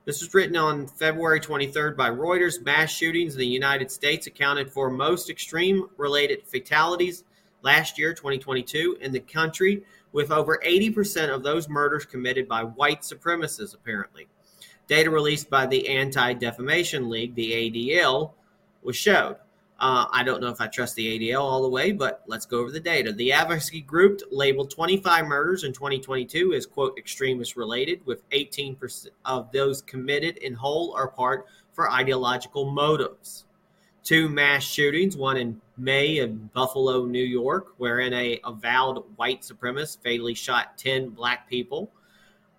This 0.06 0.22
was 0.22 0.34
written 0.34 0.56
on 0.56 0.88
February 0.88 1.40
23rd 1.40 1.98
by 1.98 2.10
Reuters. 2.10 2.64
Mass 2.64 2.92
shootings 2.92 3.34
in 3.34 3.40
the 3.40 3.48
United 3.48 3.92
States 3.92 4.28
accounted 4.28 4.72
for 4.72 4.90
most 4.90 5.30
extreme 5.30 5.88
related 5.98 6.44
fatalities 6.46 7.24
last 7.62 7.98
year, 7.98 8.14
2022, 8.14 8.98
in 9.02 9.12
the 9.12 9.20
country, 9.20 9.84
with 10.12 10.32
over 10.32 10.60
80% 10.66 11.34
of 11.34 11.44
those 11.44 11.70
murders 11.70 12.06
committed 12.06 12.48
by 12.48 12.64
white 12.64 13.02
supremacists, 13.02 13.74
apparently. 13.74 14.28
Data 14.88 15.10
released 15.10 15.50
by 15.50 15.66
the 15.66 15.88
Anti 15.88 16.34
Defamation 16.34 17.10
League, 17.10 17.36
the 17.36 17.52
ADL, 17.52 18.34
was 18.84 18.96
showed. 18.96 19.38
Uh, 19.82 20.06
I 20.12 20.24
don't 20.24 20.42
know 20.42 20.50
if 20.50 20.62
I 20.62 20.68
trust 20.68 20.96
the 20.96 21.18
ADL 21.18 21.42
all 21.42 21.64
the 21.64 21.70
way, 21.70 21.92
but 21.92 22.24
let's 22.28 22.46
go 22.46 22.60
over 22.60 22.70
the 22.70 22.80
data. 22.80 23.12
The 23.12 23.32
advocacy 23.32 23.82
group 23.82 24.22
labeled 24.30 24.70
25 24.70 25.26
murders 25.26 25.64
in 25.64 25.74
2022 25.74 26.54
as, 26.54 26.68
quote, 26.68 27.00
extremist 27.00 27.56
related, 27.56 28.06
with 28.06 28.28
18% 28.30 29.08
of 29.26 29.52
those 29.52 29.82
committed 29.82 30.38
in 30.38 30.54
whole 30.54 30.94
or 30.96 31.08
part 31.08 31.48
for 31.74 31.90
ideological 31.90 32.70
motives. 32.70 33.46
Two 34.04 34.30
mass 34.30 34.64
shootings, 34.64 35.18
one 35.18 35.38
in 35.38 35.60
May 35.82 36.20
in 36.20 36.50
Buffalo, 36.54 37.06
New 37.06 37.24
York, 37.24 37.74
wherein 37.78 38.14
a 38.14 38.40
avowed 38.44 39.04
white 39.16 39.42
supremacist 39.42 40.04
fatally 40.04 40.34
shot 40.34 40.78
10 40.78 41.10
black 41.10 41.50
people, 41.50 41.92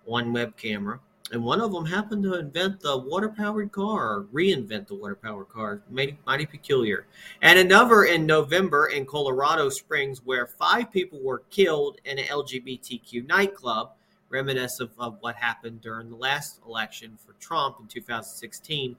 one 0.05 0.33
web 0.33 0.57
camera 0.57 0.99
and 1.33 1.43
one 1.43 1.61
of 1.61 1.71
them 1.71 1.85
happened 1.85 2.21
to 2.23 2.35
invent 2.35 2.79
the 2.79 2.95
water 2.95 3.27
powered 3.27 3.71
car 3.71 4.17
or 4.17 4.23
reinvent 4.31 4.87
the 4.87 4.93
water 4.93 5.15
powered 5.15 5.49
car. 5.49 5.81
Mighty, 5.89 6.17
mighty 6.27 6.45
peculiar. 6.45 7.07
And 7.41 7.57
another 7.57 8.03
in 8.03 8.27
November 8.27 8.87
in 8.87 9.05
Colorado 9.05 9.69
Springs, 9.69 10.21
where 10.23 10.45
five 10.45 10.91
people 10.91 11.19
were 11.23 11.43
killed 11.49 11.99
in 12.05 12.19
an 12.19 12.25
LGBTQ 12.25 13.27
nightclub, 13.27 13.93
reminiscent 14.29 14.91
of, 14.91 14.99
of 14.99 15.17
what 15.21 15.35
happened 15.35 15.81
during 15.81 16.09
the 16.11 16.15
last 16.15 16.59
election 16.67 17.17
for 17.17 17.33
Trump 17.39 17.77
in 17.79 17.87
2016, 17.87 18.95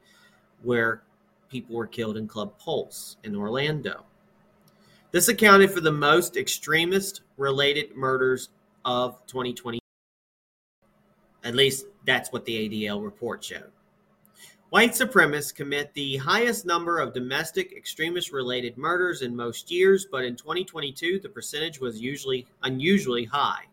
where 0.62 1.02
people 1.49 1.76
were 1.76 1.87
killed 1.87 2.16
in 2.16 2.26
Club 2.26 2.59
Pulse 2.59 3.16
in 3.23 3.37
Orlando. 3.37 4.04
This 5.14 5.28
accounted 5.28 5.71
for 5.71 5.80
the 5.80 5.92
most 5.92 6.37
extremist 6.37 7.21
related 7.37 7.94
murders 7.94 8.49
of 8.85 9.25
2020. 9.28 9.78
At 11.44 11.54
least 11.54 11.87
that's 12.04 12.33
what 12.33 12.44
the 12.44 12.68
ADL 12.68 13.00
report 13.00 13.44
showed. 13.44 13.71
White 14.71 14.90
supremacists 14.90 15.54
commit 15.54 15.94
the 15.94 16.16
highest 16.16 16.66
number 16.66 16.99
of 16.99 17.14
domestic 17.14 17.73
extremist 17.76 18.33
related 18.33 18.76
murders 18.76 19.23
in 19.23 19.37
most 19.37 19.71
years, 19.71 20.04
but 20.11 20.25
in 20.25 20.35
2022 20.35 21.21
the 21.21 21.28
percentage 21.28 21.78
was 21.78 22.00
usually 22.00 22.44
unusually 22.64 23.25
high. 23.25 23.66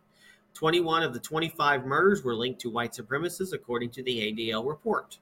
21 0.54 1.02
of 1.02 1.12
the 1.12 1.20
25 1.20 1.88
murders 1.88 2.24
were 2.24 2.36
linked 2.36 2.62
to 2.62 2.70
white 2.70 2.92
supremacists 2.92 3.54
according 3.54 3.90
to 3.90 4.04
the 4.04 4.32
ADL 4.32 4.70
report. 4.70 5.18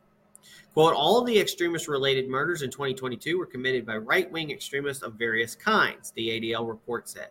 Quote, 0.74 0.94
all 0.94 1.20
of 1.20 1.26
the 1.26 1.40
extremist 1.40 1.88
related 1.88 2.30
murders 2.30 2.62
in 2.62 2.70
2022 2.70 3.38
were 3.38 3.46
committed 3.46 3.86
by 3.86 3.98
right 3.98 4.32
wing 4.32 4.52
extremists 4.52 5.04
of 5.04 5.14
various 5.16 5.56
kinds, 5.56 6.12
the 6.12 6.30
ADL 6.30 6.68
report 6.68 7.10
said. 7.10 7.30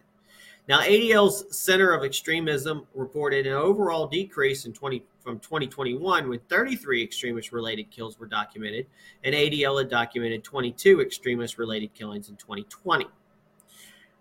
Now, 0.69 0.81
ADL's 0.81 1.57
Center 1.57 1.93
of 1.93 2.05
Extremism 2.05 2.87
reported 2.95 3.47
an 3.47 3.55
overall 3.55 4.07
decrease 4.07 4.67
in 4.67 4.75
20, 4.75 5.03
from 5.21 5.39
2021 5.39 6.29
when 6.29 6.39
33 6.51 7.03
extremist 7.03 7.53
related 7.53 7.91
kills 7.91 8.19
were 8.19 8.27
documented, 8.27 8.87
and 9.25 9.35
ADL 9.35 9.79
had 9.79 9.89
documented 9.89 10.45
22 10.45 11.01
extremist 11.01 11.57
related 11.57 11.95
killings 11.95 12.29
in 12.29 12.37
2020. 12.37 13.07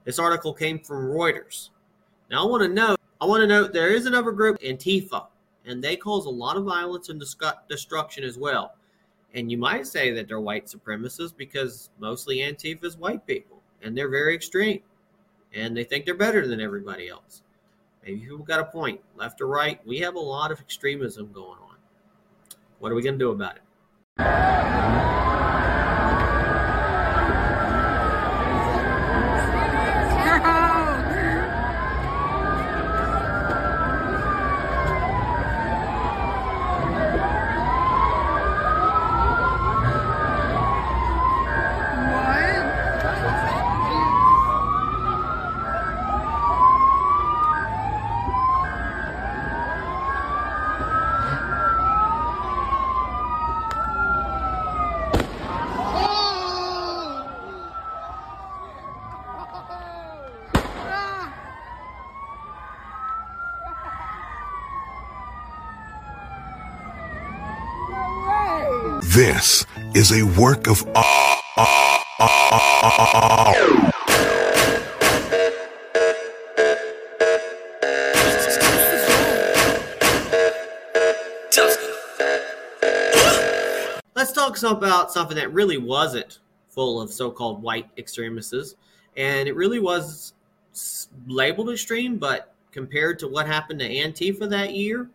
This 0.05 0.19
article 0.19 0.53
came 0.53 0.79
from 0.79 1.09
Reuters. 1.09 1.71
Now, 2.31 2.43
I 2.43 2.49
want 2.49 2.63
to 2.63 2.69
note, 2.69 2.97
I 3.19 3.25
want 3.25 3.41
to 3.41 3.47
note 3.47 3.73
there 3.73 3.89
is 3.89 4.05
another 4.05 4.31
group, 4.31 4.57
Antifa, 4.61 5.27
and 5.65 5.83
they 5.83 5.97
cause 5.97 6.27
a 6.27 6.29
lot 6.29 6.55
of 6.55 6.63
violence 6.63 7.09
and 7.09 7.21
destruction 7.67 8.23
as 8.23 8.37
well. 8.37 8.76
And 9.37 9.49
you 9.51 9.57
might 9.57 9.87
say 9.87 10.11
that 10.11 10.27
they're 10.27 10.41
white 10.41 10.65
supremacists 10.65 11.35
because 11.37 11.91
mostly 11.99 12.39
Antifa 12.39 12.83
is 12.83 12.97
white 12.97 13.25
people, 13.25 13.61
and 13.81 13.95
they're 13.95 14.09
very 14.09 14.35
extreme 14.35 14.81
and 15.53 15.75
they 15.75 15.83
think 15.83 16.05
they're 16.05 16.15
better 16.15 16.47
than 16.47 16.61
everybody 16.61 17.09
else. 17.09 17.41
Maybe 18.03 18.19
people 18.21 18.39
got 18.39 18.59
a 18.59 18.65
point, 18.65 19.01
left 19.15 19.41
or 19.41 19.47
right. 19.47 19.85
We 19.85 19.99
have 19.99 20.15
a 20.15 20.19
lot 20.19 20.51
of 20.51 20.59
extremism 20.59 21.31
going 21.31 21.59
on. 21.59 21.75
What 22.79 22.91
are 22.91 22.95
we 22.95 23.01
going 23.01 23.15
to 23.15 23.19
do 23.19 23.31
about 23.31 23.57
it? 23.57 25.16
Is 70.09 70.21
a 70.21 70.25
work 70.39 70.67
of 70.67 70.85
Let's 84.15 84.31
talk 84.31 84.61
about 84.63 85.11
something 85.11 85.35
that 85.35 85.51
really 85.51 85.77
wasn't 85.77 86.39
full 86.69 87.01
of 87.01 87.11
so-called 87.11 87.61
white 87.61 87.89
extremists, 87.97 88.75
and 89.17 89.47
it 89.47 89.55
really 89.55 89.79
was 89.79 90.33
labeled 91.27 91.69
extreme, 91.71 92.17
but 92.17 92.53
compared 92.71 93.19
to 93.19 93.27
what 93.27 93.45
happened 93.47 93.79
to 93.79 93.89
Antifa 93.89 94.49
that 94.49 94.73
year, 94.73 95.09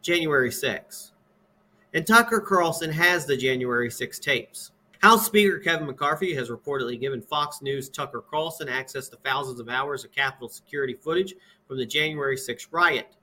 January 0.00 0.50
6th. 0.50 1.10
And 1.96 2.06
Tucker 2.06 2.40
Carlson 2.40 2.92
has 2.92 3.24
the 3.24 3.38
January 3.38 3.90
6 3.90 4.18
tapes. 4.18 4.72
House 4.98 5.24
Speaker 5.24 5.58
Kevin 5.58 5.86
McCarthy 5.86 6.34
has 6.34 6.50
reportedly 6.50 7.00
given 7.00 7.22
Fox 7.22 7.62
News 7.62 7.88
Tucker 7.88 8.20
Carlson 8.20 8.68
access 8.68 9.08
to 9.08 9.16
thousands 9.24 9.60
of 9.60 9.70
hours 9.70 10.04
of 10.04 10.12
Capitol 10.12 10.50
security 10.50 10.92
footage 10.92 11.34
from 11.66 11.78
the 11.78 11.86
January 11.86 12.36
6 12.36 12.68
riot. 12.70 13.16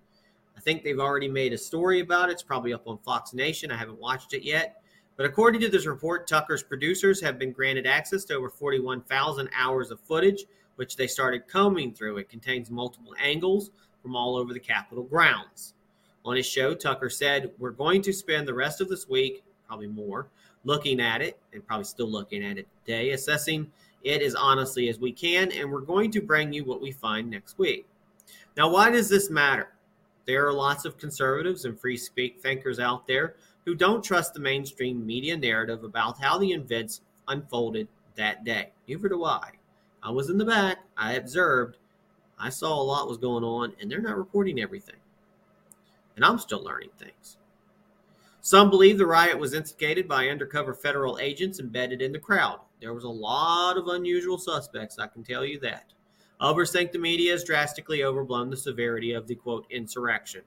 I 0.58 0.60
think 0.60 0.82
they've 0.82 1.00
already 1.00 1.28
made 1.28 1.54
a 1.54 1.58
story 1.58 2.00
about 2.00 2.30
it. 2.30 2.32
It's 2.32 2.42
probably 2.42 2.74
up 2.74 2.88
on 2.88 2.98
Fox 2.98 3.32
Nation. 3.32 3.70
I 3.70 3.78
haven't 3.78 4.00
watched 4.00 4.34
it 4.34 4.42
yet. 4.42 4.82
But 5.18 5.28
according 5.28 5.62
to 5.62 5.70
this 5.70 5.86
report, 5.86 6.28
Tucker's 6.28 6.64
producers 6.64 7.22
have 7.22 7.38
been 7.38 7.52
granted 7.52 7.86
access 7.86 8.26
to 8.26 8.34
over 8.34 8.50
41,000 8.50 9.50
hours 9.56 9.92
of 9.92 10.00
footage, 10.00 10.46
which 10.78 10.96
they 10.96 11.06
started 11.06 11.48
combing 11.48 11.94
through. 11.94 12.18
It 12.18 12.28
contains 12.28 12.72
multiple 12.72 13.14
angles 13.22 13.70
from 14.02 14.16
all 14.16 14.36
over 14.36 14.52
the 14.52 14.60
Capitol 14.60 15.04
grounds. 15.04 15.76
On 16.26 16.38
his 16.38 16.46
show, 16.46 16.74
Tucker 16.74 17.10
said, 17.10 17.52
We're 17.60 17.72
going 17.72 18.02
to 18.04 18.14
spend 18.14 18.48
the 18.48 18.54
rest 18.54 18.80
of 18.80 18.88
this 18.88 19.10
week, 19.10 19.44
probably 19.68 19.88
more, 19.88 20.28
looking 20.64 21.02
at 21.02 21.22
it 21.22 21.38
and 21.52 21.66
probably 21.66 21.84
still 21.84 22.10
looking 22.10 22.44
at 22.44 22.58
it 22.58 22.68
today, 22.86 23.12
assessing 23.12 23.72
it 24.04 24.22
as 24.22 24.36
honestly 24.36 24.90
as 24.90 25.00
we 25.00 25.12
can, 25.12 25.52
and 25.52 25.70
we're 25.70 25.82
going 25.82 26.12
to 26.12 26.22
bring 26.22 26.54
you 26.54 26.64
what 26.64 26.82
we 26.82 26.92
find 26.92 27.30
next 27.30 27.58
week. 27.58 27.86
Now, 28.56 28.70
why 28.70 28.90
does 28.90 29.10
this 29.10 29.30
matter? 29.30 29.70
There 30.26 30.48
are 30.48 30.54
lots 30.54 30.86
of 30.86 30.98
conservatives 30.98 31.66
and 31.66 31.80
free 31.80 31.98
speak 31.98 32.40
thinkers 32.40 32.80
out 32.80 33.08
there 33.08 33.36
who 33.66 33.76
don't 33.76 34.04
trust 34.04 34.34
the 34.34 34.40
mainstream 34.40 35.06
media 35.06 35.38
narrative 35.38 35.84
about 35.84 36.22
how 36.22 36.38
the 36.38 36.52
events 36.52 37.02
unfolded 37.28 37.88
that 38.16 38.44
day. 38.44 38.72
Neither 38.88 39.10
do 39.10 39.26
I. 39.26 39.52
I 40.02 40.12
was 40.12 40.30
in 40.30 40.38
the 40.38 40.46
back, 40.46 40.80
I 40.98 41.14
observed, 41.14 41.78
I 42.40 42.50
saw 42.50 42.82
a 42.82 42.84
lot 42.84 43.08
was 43.08 43.18
going 43.18 43.44
on, 43.44 43.74
and 43.80 43.90
they're 43.90 44.02
not 44.02 44.18
reporting 44.18 44.60
everything 44.60 44.96
and 46.16 46.26
I'm 46.26 46.40
still 46.40 46.64
learning 46.64 46.92
things. 46.98 47.38
Some 48.42 48.70
believe 48.70 48.98
the 48.98 49.06
riot 49.06 49.40
was 49.40 49.54
instigated 49.54 50.08
by 50.08 50.28
undercover 50.28 50.74
federal 50.74 51.18
agents 51.20 51.60
embedded 51.60 52.02
in 52.02 52.12
the 52.12 52.20
crowd. 52.20 52.60
There 52.82 52.94
was 52.94 53.06
a 53.06 53.10
lot 53.10 53.78
of 53.78 53.88
unusual 53.88 54.38
suspects, 54.38 55.00
I 55.00 55.08
can 55.08 55.24
tell 55.24 55.46
you 55.46 55.60
that. 55.62 55.94
Others 56.42 56.72
think 56.72 56.92
the 56.92 57.00
media 57.00 57.32
has 57.32 57.46
drastically 57.46 58.04
overblown 58.04 58.50
the 58.50 58.58
severity 58.58 59.14
of 59.14 59.28
the 59.28 59.36
quote 59.36 59.66
insurrection. 59.70 60.42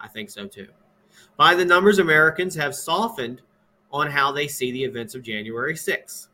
I 0.00 0.08
think 0.08 0.30
so 0.30 0.46
too. 0.46 0.68
By 1.36 1.54
the 1.54 1.64
numbers, 1.64 1.98
Americans 1.98 2.54
have 2.54 2.74
softened 2.74 3.42
on 3.92 4.10
how 4.10 4.32
they 4.32 4.48
see 4.48 4.72
the 4.72 4.84
events 4.84 5.14
of 5.14 5.22
January 5.22 5.74
6th. 5.74 6.28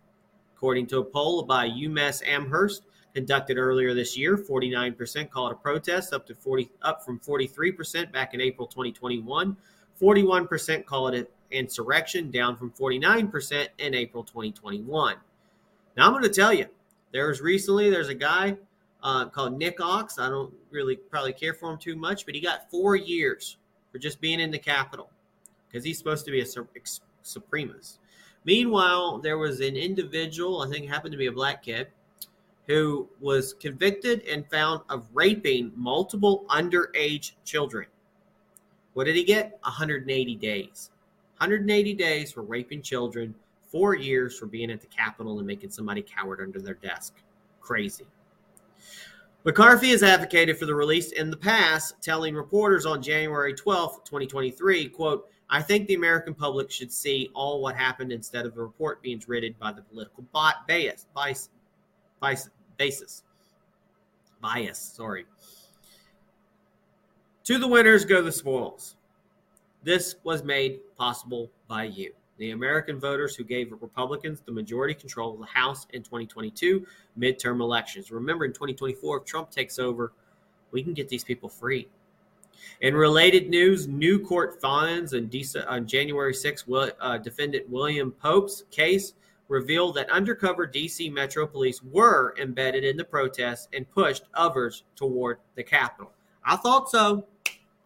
According 0.57 0.87
to 0.89 0.99
a 0.99 1.05
poll 1.05 1.43
by 1.43 1.69
UMass 1.69 2.23
Amherst, 2.27 2.85
conducted 3.15 3.59
earlier 3.59 3.95
this 3.95 4.17
year. 4.17 4.37
49% 4.37 5.31
call 5.31 5.49
it 5.49 5.53
a 5.53 5.57
protest, 5.57 6.13
up 6.13 6.27
to 6.27 6.35
40, 6.35 6.71
up 6.83 7.05
from 7.05 7.19
43% 7.21 8.13
back 8.13 8.35
in 8.35 8.41
April 8.41 8.67
2021. 8.67 9.57
41% 10.01 10.87
call 10.87 11.09
it 11.09 11.15
an 11.15 11.27
insurrection, 11.51 12.31
down 12.31 12.57
from 12.57 12.71
49% 12.71 13.69
in 13.79 13.95
April 13.95 14.25
2021. 14.25 15.17
Now 15.97 16.07
I'm 16.07 16.13
going 16.13 16.23
to 16.23 16.31
tell 16.31 16.53
you, 16.53 16.67
there 17.13 17.29
was 17.29 17.41
recently 17.41 17.91
there's 17.91 18.09
a 18.09 18.15
guy 18.15 18.57
uh, 19.03 19.27
called 19.27 19.59
Nick 19.59 19.79
Ochs. 19.79 20.19
I 20.19 20.29
don't 20.29 20.53
really 20.71 20.97
probably 20.97 21.33
care 21.33 21.55
for 21.55 21.71
him 21.71 21.79
too 21.79 21.97
much, 21.97 22.25
but 22.25 22.35
he 22.35 22.41
got 22.41 22.71
four 22.71 22.97
years 22.97 23.57
for 23.91 23.99
just 23.99 24.21
being 24.21 24.41
in 24.41 24.51
the 24.51 24.59
Capitol 24.59 25.11
because 25.69 25.85
he's 25.85 25.99
supposed 25.99 26.25
to 26.27 26.31
be 26.31 26.41
a 26.41 26.45
supremacist. 26.45 27.99
Meanwhile, 28.45 29.19
there 29.19 29.37
was 29.37 29.61
an 29.61 29.77
individual, 29.77 30.63
I 30.63 30.69
think 30.69 30.89
happened 30.89 31.13
to 31.13 31.19
be 31.19 31.27
a 31.27 31.33
black 31.33 31.63
kid, 31.63 31.89
who 32.71 33.09
was 33.19 33.55
convicted 33.55 34.23
and 34.29 34.49
found 34.49 34.81
of 34.89 35.05
raping 35.13 35.73
multiple 35.75 36.45
underage 36.49 37.33
children. 37.45 37.87
What 38.95 39.05
did 39.05 39.17
he 39.17 39.25
get? 39.25 39.59
180 39.63 40.37
days. 40.37 40.91
180 41.39 41.95
days 41.95 42.31
for 42.31 42.43
raping 42.43 42.81
children, 42.81 43.35
four 43.61 43.97
years 43.97 44.39
for 44.39 44.47
being 44.47 44.71
at 44.71 44.81
the 44.81 44.87
Capitol 44.87 45.39
and 45.39 45.47
making 45.47 45.71
somebody 45.71 46.01
coward 46.01 46.41
under 46.41 46.61
their 46.61 46.75
desk. 46.75 47.15
Crazy. 47.61 48.07
McCarthy 49.43 49.91
has 49.91 50.05
advocated 50.05 50.57
for 50.57 50.67
the 50.67 50.75
release 50.75 51.13
in 51.13 51.31
the 51.31 51.37
past, 51.37 51.95
telling 52.01 52.35
reporters 52.35 52.87
on 52.87 53.03
January 53.03 53.53
12, 53.53 54.05
2023, 54.05 54.91
quote, 54.91 55.29
I 55.49 55.61
think 55.61 55.89
the 55.89 55.95
American 55.95 56.35
public 56.35 56.71
should 56.71 56.93
see 56.93 57.31
all 57.35 57.61
what 57.61 57.75
happened 57.75 58.13
instead 58.13 58.47
of 58.47 58.55
the 58.55 58.61
report 58.61 59.03
being 59.03 59.21
written 59.27 59.57
by 59.59 59.73
the 59.73 59.83
political 59.83 60.25
bias, 60.33 61.07
bias, 61.15 61.49
bias, 62.21 62.51
basis. 62.81 63.25
Bias, 64.41 64.79
sorry. 64.79 65.27
To 67.45 67.59
the 67.59 67.69
winners 67.69 68.07
go 68.07 68.23
the 68.23 68.33
spoils. 68.33 68.97
This 69.83 70.17
was 70.25 70.43
made 70.43 70.81
possible 70.97 71.51
by 71.69 71.85
you, 71.85 72.15
the 72.39 72.53
American 72.53 72.99
voters 72.99 73.37
who 73.37 73.45
gave 73.45 73.71
Republicans 73.83 74.41
the 74.41 74.53
majority 74.53 74.95
control 74.95 75.35
of 75.35 75.41
the 75.41 75.47
House 75.47 75.87
in 75.93 76.03
2022 76.03 76.87
midterm 77.19 77.61
elections. 77.61 78.11
Remember, 78.11 78.47
in 78.47 78.53
2024, 78.53 79.19
if 79.19 79.25
Trump 79.27 79.51
takes 79.51 79.79
over, 79.79 80.15
we 80.71 80.83
can 80.83 80.95
get 80.95 81.07
these 81.11 81.25
people 81.25 81.51
free. 81.51 81.87
In 82.81 82.95
related 82.95 83.51
news, 83.51 83.89
new 83.89 84.19
court 84.19 84.59
finds 84.59 85.13
on, 85.13 85.87
January 85.87 86.35
6, 86.35 86.65
uh, 86.99 87.19
defendant 87.19 87.69
William 87.69 88.11
Pope's 88.11 88.65
case 88.71 89.13
revealed 89.51 89.97
that 89.97 90.09
undercover 90.09 90.67
DC 90.67 91.13
Metro 91.13 91.47
Police 91.47 91.83
were 91.83 92.35
embedded 92.41 92.85
in 92.85 92.97
the 92.97 93.05
protests 93.05 93.69
and 93.75 93.91
pushed 93.91 94.23
others 94.33 94.85
toward 94.95 95.39
the 95.57 95.63
Capitol. 95.63 96.13
I 96.45 96.57
thought 96.57 96.89
so. 96.89 97.27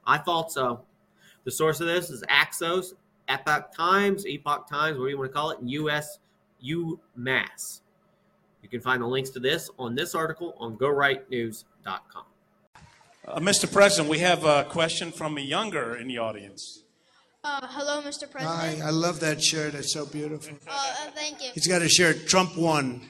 I 0.06 0.18
thought 0.18 0.52
so. 0.52 0.82
The 1.44 1.50
source 1.50 1.80
of 1.80 1.86
this 1.86 2.10
is 2.10 2.22
Axios. 2.30 2.92
Epoch 3.26 3.72
Times, 3.74 4.26
Epoch 4.26 4.68
Times, 4.68 4.98
whatever 4.98 5.08
you 5.08 5.18
want 5.18 5.30
to 5.30 5.34
call 5.34 5.50
it, 5.50 5.58
US 5.62 6.18
UMass. 6.62 7.80
You 8.62 8.68
can 8.68 8.80
find 8.80 9.02
the 9.02 9.06
links 9.06 9.30
to 9.30 9.40
this 9.40 9.70
on 9.78 9.94
this 9.94 10.14
article 10.14 10.54
on 10.58 10.76
GoRightNews.com. 10.76 12.24
Uh, 13.26 13.40
Mr. 13.40 13.72
President, 13.72 14.10
we 14.10 14.18
have 14.18 14.44
a 14.44 14.64
question 14.64 15.10
from 15.10 15.38
a 15.38 15.40
younger 15.40 15.96
in 15.96 16.08
the 16.08 16.18
audience. 16.18 16.83
Uh, 17.44 17.60
hello, 17.72 18.00
Mr. 18.00 18.30
President. 18.30 18.80
Hi, 18.80 18.86
I 18.86 18.88
love 18.88 19.20
that 19.20 19.42
shirt. 19.42 19.74
It's 19.74 19.92
so 19.92 20.06
beautiful. 20.06 20.56
Uh, 20.66 20.70
uh, 20.70 21.10
thank 21.10 21.42
you. 21.42 21.50
He's 21.52 21.66
got 21.66 21.82
a 21.82 21.88
shirt. 21.90 22.26
Trump 22.26 22.56
won. 22.56 23.02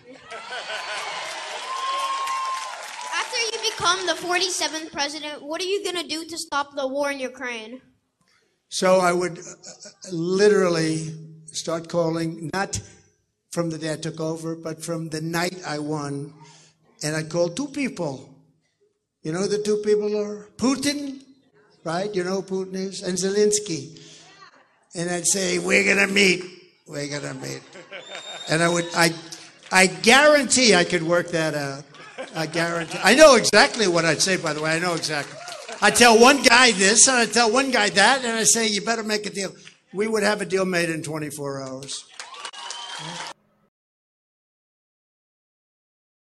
After 3.15 3.39
you 3.41 3.71
become 3.71 4.05
the 4.07 4.15
47th 4.15 4.91
president, 4.91 5.41
what 5.41 5.61
are 5.61 5.65
you 5.67 5.85
going 5.85 6.03
to 6.03 6.09
do 6.09 6.25
to 6.25 6.37
stop 6.37 6.75
the 6.75 6.85
war 6.85 7.13
in 7.13 7.21
Ukraine? 7.21 7.81
So 8.71 8.99
I 8.99 9.13
would 9.13 9.39
uh, 9.39 9.43
literally 10.11 11.15
start 11.47 11.89
calling, 11.89 12.51
not 12.53 12.81
from 13.53 13.71
the 13.71 13.79
day 13.79 13.93
I 13.93 13.97
took 13.97 14.19
over, 14.19 14.57
but 14.57 14.83
from 14.85 15.11
the 15.11 15.21
night 15.21 15.63
I 15.65 15.79
won. 15.79 16.35
And 17.05 17.15
I 17.15 17.23
called 17.23 17.57
two 17.57 17.69
people. 17.69 18.35
You 19.23 19.31
know 19.31 19.43
who 19.43 19.49
the 19.49 19.63
two 19.63 19.77
people 19.77 20.19
are? 20.21 20.49
Putin, 20.57 21.23
right? 21.85 22.13
You 22.13 22.25
know 22.25 22.41
who 22.41 22.65
Putin 22.65 22.75
is? 22.75 23.01
And 23.05 23.17
Zelensky. 23.17 24.01
And 24.95 25.11
I'd 25.11 25.27
say, 25.27 25.59
we're 25.59 25.95
to 25.95 26.07
meet. 26.07 26.45
We're 26.87 27.09
to 27.21 27.35
meet. 27.35 27.63
And 28.49 28.63
I 28.63 28.69
would, 28.69 28.87
I, 28.95 29.13
I 29.73 29.87
guarantee 29.87 30.75
I 30.75 30.85
could 30.85 31.03
work 31.03 31.31
that 31.31 31.55
out. 31.55 31.85
I 32.37 32.47
guarantee. 32.47 32.99
I 33.03 33.15
know 33.15 33.35
exactly 33.35 33.89
what 33.89 34.05
I'd 34.05 34.23
say, 34.23 34.37
by 34.37 34.53
the 34.53 34.63
way. 34.63 34.77
I 34.77 34.79
know 34.79 34.95
exactly. 34.95 35.39
I 35.83 35.91
tell 35.91 36.19
one 36.19 36.43
guy 36.43 36.73
this, 36.73 37.09
and 37.09 37.17
I 37.17 37.27
tell 37.27 37.53
one 37.53 37.71
guy 37.71 37.91
that, 37.91 38.25
and 38.25 38.33
I 38.33 38.45
say, 38.45 38.69
you 38.69 38.83
better 38.83 39.03
make 39.03 39.27
a 39.27 39.31
deal. 39.31 39.53
We 39.93 40.07
would 40.07 40.23
have 40.23 40.41
a 40.41 40.47
deal 40.47 40.65
made 40.65 40.91
in 40.91 41.03
24 41.03 41.63
hours. 41.63 42.05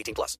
18 0.00 0.14
plus. 0.14 0.36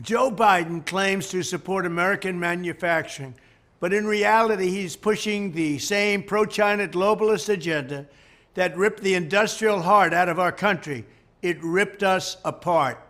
Joe 0.00 0.30
Biden 0.30 0.86
claims 0.86 1.28
to 1.30 1.42
support 1.42 1.84
American 1.84 2.38
manufacturing, 2.38 3.34
but 3.80 3.92
in 3.92 4.06
reality, 4.06 4.70
he's 4.70 4.94
pushing 4.94 5.50
the 5.50 5.78
same 5.78 6.22
pro 6.22 6.44
China 6.44 6.86
globalist 6.86 7.48
agenda 7.48 8.06
that 8.54 8.76
ripped 8.76 9.02
the 9.02 9.14
industrial 9.14 9.82
heart 9.82 10.12
out 10.12 10.28
of 10.28 10.38
our 10.38 10.52
country. 10.52 11.04
It 11.42 11.62
ripped 11.62 12.02
us 12.02 12.36
apart. 12.44 13.00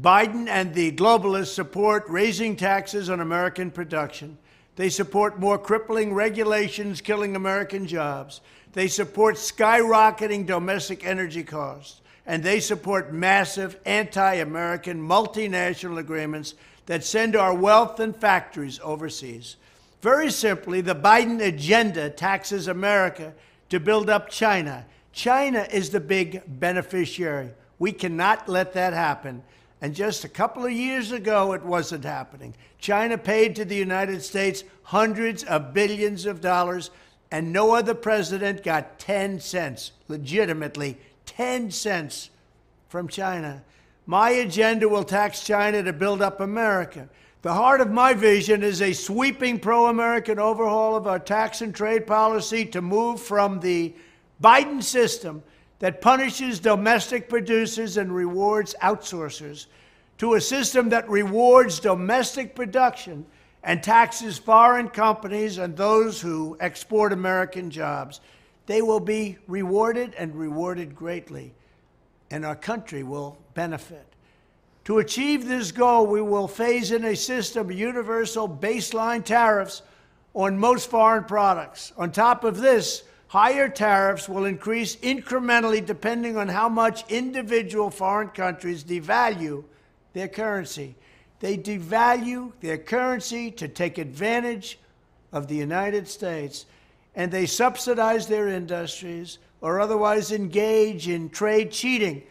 Biden 0.00 0.48
and 0.48 0.74
the 0.74 0.92
globalists 0.92 1.54
support 1.54 2.04
raising 2.08 2.56
taxes 2.56 3.10
on 3.10 3.20
American 3.20 3.70
production. 3.70 4.38
They 4.76 4.88
support 4.88 5.38
more 5.38 5.58
crippling 5.58 6.14
regulations 6.14 7.02
killing 7.02 7.36
American 7.36 7.86
jobs. 7.86 8.40
They 8.72 8.88
support 8.88 9.36
skyrocketing 9.36 10.46
domestic 10.46 11.04
energy 11.04 11.44
costs. 11.44 12.01
And 12.26 12.42
they 12.42 12.60
support 12.60 13.12
massive 13.12 13.78
anti 13.84 14.34
American 14.34 15.00
multinational 15.06 15.98
agreements 15.98 16.54
that 16.86 17.04
send 17.04 17.36
our 17.36 17.54
wealth 17.54 18.00
and 18.00 18.14
factories 18.14 18.80
overseas. 18.82 19.56
Very 20.02 20.30
simply, 20.30 20.80
the 20.80 20.94
Biden 20.94 21.40
agenda 21.40 22.10
taxes 22.10 22.66
America 22.66 23.34
to 23.68 23.78
build 23.78 24.10
up 24.10 24.28
China. 24.28 24.84
China 25.12 25.66
is 25.70 25.90
the 25.90 26.00
big 26.00 26.42
beneficiary. 26.46 27.50
We 27.78 27.92
cannot 27.92 28.48
let 28.48 28.72
that 28.74 28.92
happen. 28.92 29.42
And 29.80 29.94
just 29.94 30.24
a 30.24 30.28
couple 30.28 30.64
of 30.64 30.72
years 30.72 31.10
ago, 31.10 31.52
it 31.52 31.62
wasn't 31.64 32.04
happening. 32.04 32.54
China 32.78 33.18
paid 33.18 33.56
to 33.56 33.64
the 33.64 33.76
United 33.76 34.22
States 34.22 34.64
hundreds 34.84 35.42
of 35.44 35.74
billions 35.74 36.26
of 36.26 36.40
dollars, 36.40 36.90
and 37.30 37.52
no 37.52 37.74
other 37.74 37.94
president 37.94 38.62
got 38.62 38.98
10 38.98 39.40
cents, 39.40 39.92
legitimately 40.08 40.98
10 41.26 41.70
cents 41.70 42.30
from 42.88 43.08
China. 43.08 43.62
My 44.06 44.30
agenda 44.30 44.88
will 44.88 45.04
tax 45.04 45.44
China 45.44 45.82
to 45.82 45.92
build 45.92 46.22
up 46.22 46.40
America. 46.40 47.08
The 47.42 47.54
heart 47.54 47.80
of 47.80 47.90
my 47.90 48.14
vision 48.14 48.62
is 48.62 48.82
a 48.82 48.92
sweeping 48.92 49.58
pro 49.58 49.86
American 49.86 50.38
overhaul 50.38 50.94
of 50.94 51.06
our 51.06 51.18
tax 51.18 51.60
and 51.60 51.74
trade 51.74 52.06
policy 52.06 52.64
to 52.66 52.80
move 52.80 53.20
from 53.20 53.60
the 53.60 53.94
Biden 54.42 54.82
system 54.82 55.42
that 55.80 56.00
punishes 56.00 56.60
domestic 56.60 57.28
producers 57.28 57.96
and 57.96 58.14
rewards 58.14 58.74
outsourcers 58.82 59.66
to 60.18 60.34
a 60.34 60.40
system 60.40 60.88
that 60.90 61.08
rewards 61.08 61.80
domestic 61.80 62.54
production 62.54 63.26
and 63.64 63.82
taxes 63.82 64.38
foreign 64.38 64.88
companies 64.88 65.58
and 65.58 65.76
those 65.76 66.20
who 66.20 66.56
export 66.60 67.12
American 67.12 67.70
jobs. 67.70 68.20
They 68.66 68.82
will 68.82 69.00
be 69.00 69.38
rewarded 69.46 70.14
and 70.14 70.34
rewarded 70.34 70.94
greatly, 70.94 71.52
and 72.30 72.44
our 72.44 72.56
country 72.56 73.02
will 73.02 73.38
benefit. 73.54 74.06
To 74.84 74.98
achieve 74.98 75.46
this 75.46 75.72
goal, 75.72 76.06
we 76.06 76.22
will 76.22 76.48
phase 76.48 76.90
in 76.90 77.04
a 77.04 77.14
system 77.14 77.70
of 77.70 77.76
universal 77.76 78.48
baseline 78.48 79.24
tariffs 79.24 79.82
on 80.34 80.58
most 80.58 80.90
foreign 80.90 81.24
products. 81.24 81.92
On 81.96 82.10
top 82.10 82.44
of 82.44 82.58
this, 82.58 83.04
Higher 83.32 83.70
tariffs 83.70 84.28
will 84.28 84.44
increase 84.44 84.96
incrementally 84.96 85.82
depending 85.82 86.36
on 86.36 86.48
how 86.48 86.68
much 86.68 87.10
individual 87.10 87.88
foreign 87.88 88.28
countries 88.28 88.84
devalue 88.84 89.64
their 90.12 90.28
currency. 90.28 90.96
They 91.40 91.56
devalue 91.56 92.52
their 92.60 92.76
currency 92.76 93.50
to 93.52 93.68
take 93.68 93.96
advantage 93.96 94.78
of 95.32 95.48
the 95.48 95.54
United 95.54 96.08
States, 96.08 96.66
and 97.14 97.30
they 97.30 97.46
subsidize 97.46 98.26
their 98.26 98.48
industries 98.48 99.38
or 99.60 99.80
otherwise 99.80 100.32
engage 100.32 101.08
in 101.08 101.28
trade 101.30 101.70
cheating 101.70 102.22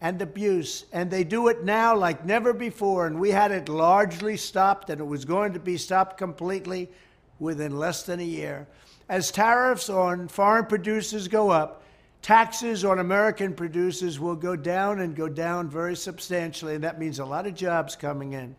and 0.00 0.20
abuse. 0.20 0.86
And 0.92 1.10
they 1.10 1.24
do 1.24 1.48
it 1.48 1.64
now 1.64 1.96
like 1.96 2.24
never 2.24 2.52
before, 2.52 3.06
and 3.06 3.20
we 3.20 3.30
had 3.30 3.52
it 3.52 3.68
largely 3.68 4.36
stopped, 4.36 4.90
and 4.90 5.00
it 5.00 5.04
was 5.04 5.24
going 5.24 5.52
to 5.52 5.60
be 5.60 5.76
stopped 5.76 6.18
completely 6.18 6.90
within 7.38 7.78
less 7.78 8.02
than 8.04 8.20
a 8.20 8.24
year. 8.24 8.66
As 9.08 9.30
tariffs 9.30 9.90
on 9.90 10.28
foreign 10.28 10.66
producers 10.66 11.28
go 11.28 11.50
up, 11.50 11.82
taxes 12.22 12.84
on 12.84 13.00
American 13.00 13.52
producers 13.52 14.18
will 14.18 14.36
go 14.36 14.56
down 14.56 15.00
and 15.00 15.14
go 15.14 15.28
down 15.28 15.68
very 15.68 15.96
substantially, 15.96 16.74
and 16.74 16.84
that 16.84 16.98
means 16.98 17.18
a 17.18 17.24
lot 17.24 17.46
of 17.46 17.54
jobs 17.54 17.96
coming 17.96 18.32
in. 18.32 18.54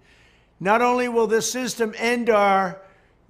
Not 0.60 0.82
only 0.82 1.10
will 1.10 1.28
this 1.28 1.52
system 1.52 1.94
end 1.98 2.30
our 2.30 2.80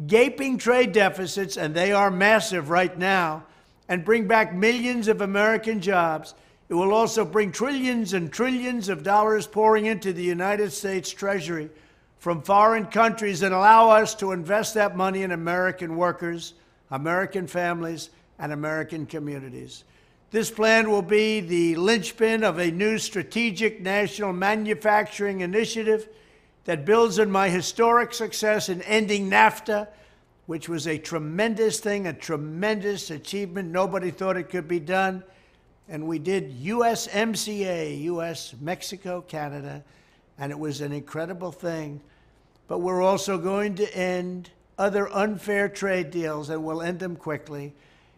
gaping 0.08 0.58
trade 0.58 0.92
deficits, 0.92 1.58
and 1.58 1.74
they 1.74 1.92
are 1.92 2.12
massive 2.12 2.70
right 2.70 2.98
now, 2.98 3.44
and 3.88 4.06
bring 4.06 4.28
back 4.28 4.54
millions 4.54 5.08
of 5.08 5.22
American 5.22 5.82
jobs, 5.82 6.34
it 6.70 6.74
will 6.74 6.94
also 6.94 7.26
bring 7.26 7.52
trillions 7.52 8.14
and 8.14 8.32
trillions 8.32 8.90
of 8.90 9.04
dollars 9.04 9.46
pouring 9.46 9.86
into 9.86 10.14
the 10.14 10.24
United 10.24 10.72
States 10.72 11.12
Treasury 11.12 11.70
from 12.20 12.42
foreign 12.42 12.86
countries 12.86 13.44
and 13.44 13.54
allow 13.54 13.90
us 13.90 14.16
to 14.16 14.32
invest 14.32 14.74
that 14.74 14.96
money 14.96 15.24
in 15.24 15.32
American 15.32 15.98
workers 15.98 16.54
American 16.94 17.48
families, 17.48 18.12
and 18.38 18.52
American 18.52 19.06
communities. 19.06 19.84
This 20.30 20.52
plan 20.52 20.90
will 20.92 21.02
be 21.02 21.40
the 21.40 21.76
linchpin 21.76 22.44
of 22.44 22.60
a 22.60 22.72
new 22.72 22.98
strategic 22.98 23.82
national 23.82 24.34
manufacturing 24.34 25.42
initiative 25.42 26.08
that 26.66 26.86
builds 26.86 27.20
on 27.20 27.30
my 27.30 27.50
historic 27.50 28.14
success 28.14 28.70
in 28.70 28.82
ending 28.84 29.30
NAFTA, 29.30 29.88
which 30.46 30.70
was 30.70 30.88
a 30.88 30.98
tremendous 30.98 31.80
thing, 31.80 32.08
a 32.08 32.14
tremendous 32.14 33.12
achievement. 33.12 33.70
Nobody 33.70 34.12
thought 34.12 34.38
it 34.38 34.50
could 34.50 34.68
be 34.68 34.80
done. 34.80 35.24
And 35.90 36.08
we 36.08 36.20
did 36.20 36.64
USMCA, 36.64 38.02
US, 38.04 38.56
Mexico, 38.62 39.22
Canada, 39.22 39.84
and 40.38 40.52
it 40.52 40.60
was 40.60 40.82
an 40.82 40.92
incredible 40.92 41.52
thing. 41.52 42.02
But 42.68 42.80
we're 42.80 43.02
also 43.02 43.38
going 43.38 43.76
to 43.76 43.98
end 43.98 44.50
other 44.78 45.10
unfair 45.10 45.68
trade 45.70 46.12
deals, 46.12 46.50
and 46.50 46.64
we'll 46.64 46.82
end 46.82 47.00
them 47.00 47.16
quickly. 47.16 47.74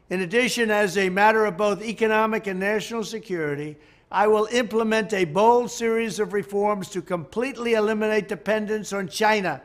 In 0.10 0.22
addition, 0.22 0.70
as 0.70 0.98
a 0.98 1.10
matter 1.10 1.46
of 1.46 1.58
both 1.58 1.82
economic 1.82 2.46
and 2.46 2.60
national 2.60 3.04
security, 3.04 3.76
I 4.12 4.28
will 4.28 4.48
implement 4.52 5.14
a 5.14 5.26
bold 5.26 5.72
series 5.72 6.20
of 6.20 6.34
reforms 6.34 6.90
to 6.90 7.02
completely 7.02 7.74
eliminate 7.74 8.28
dependence 8.28 8.94
on 8.94 9.08
China 9.08 9.62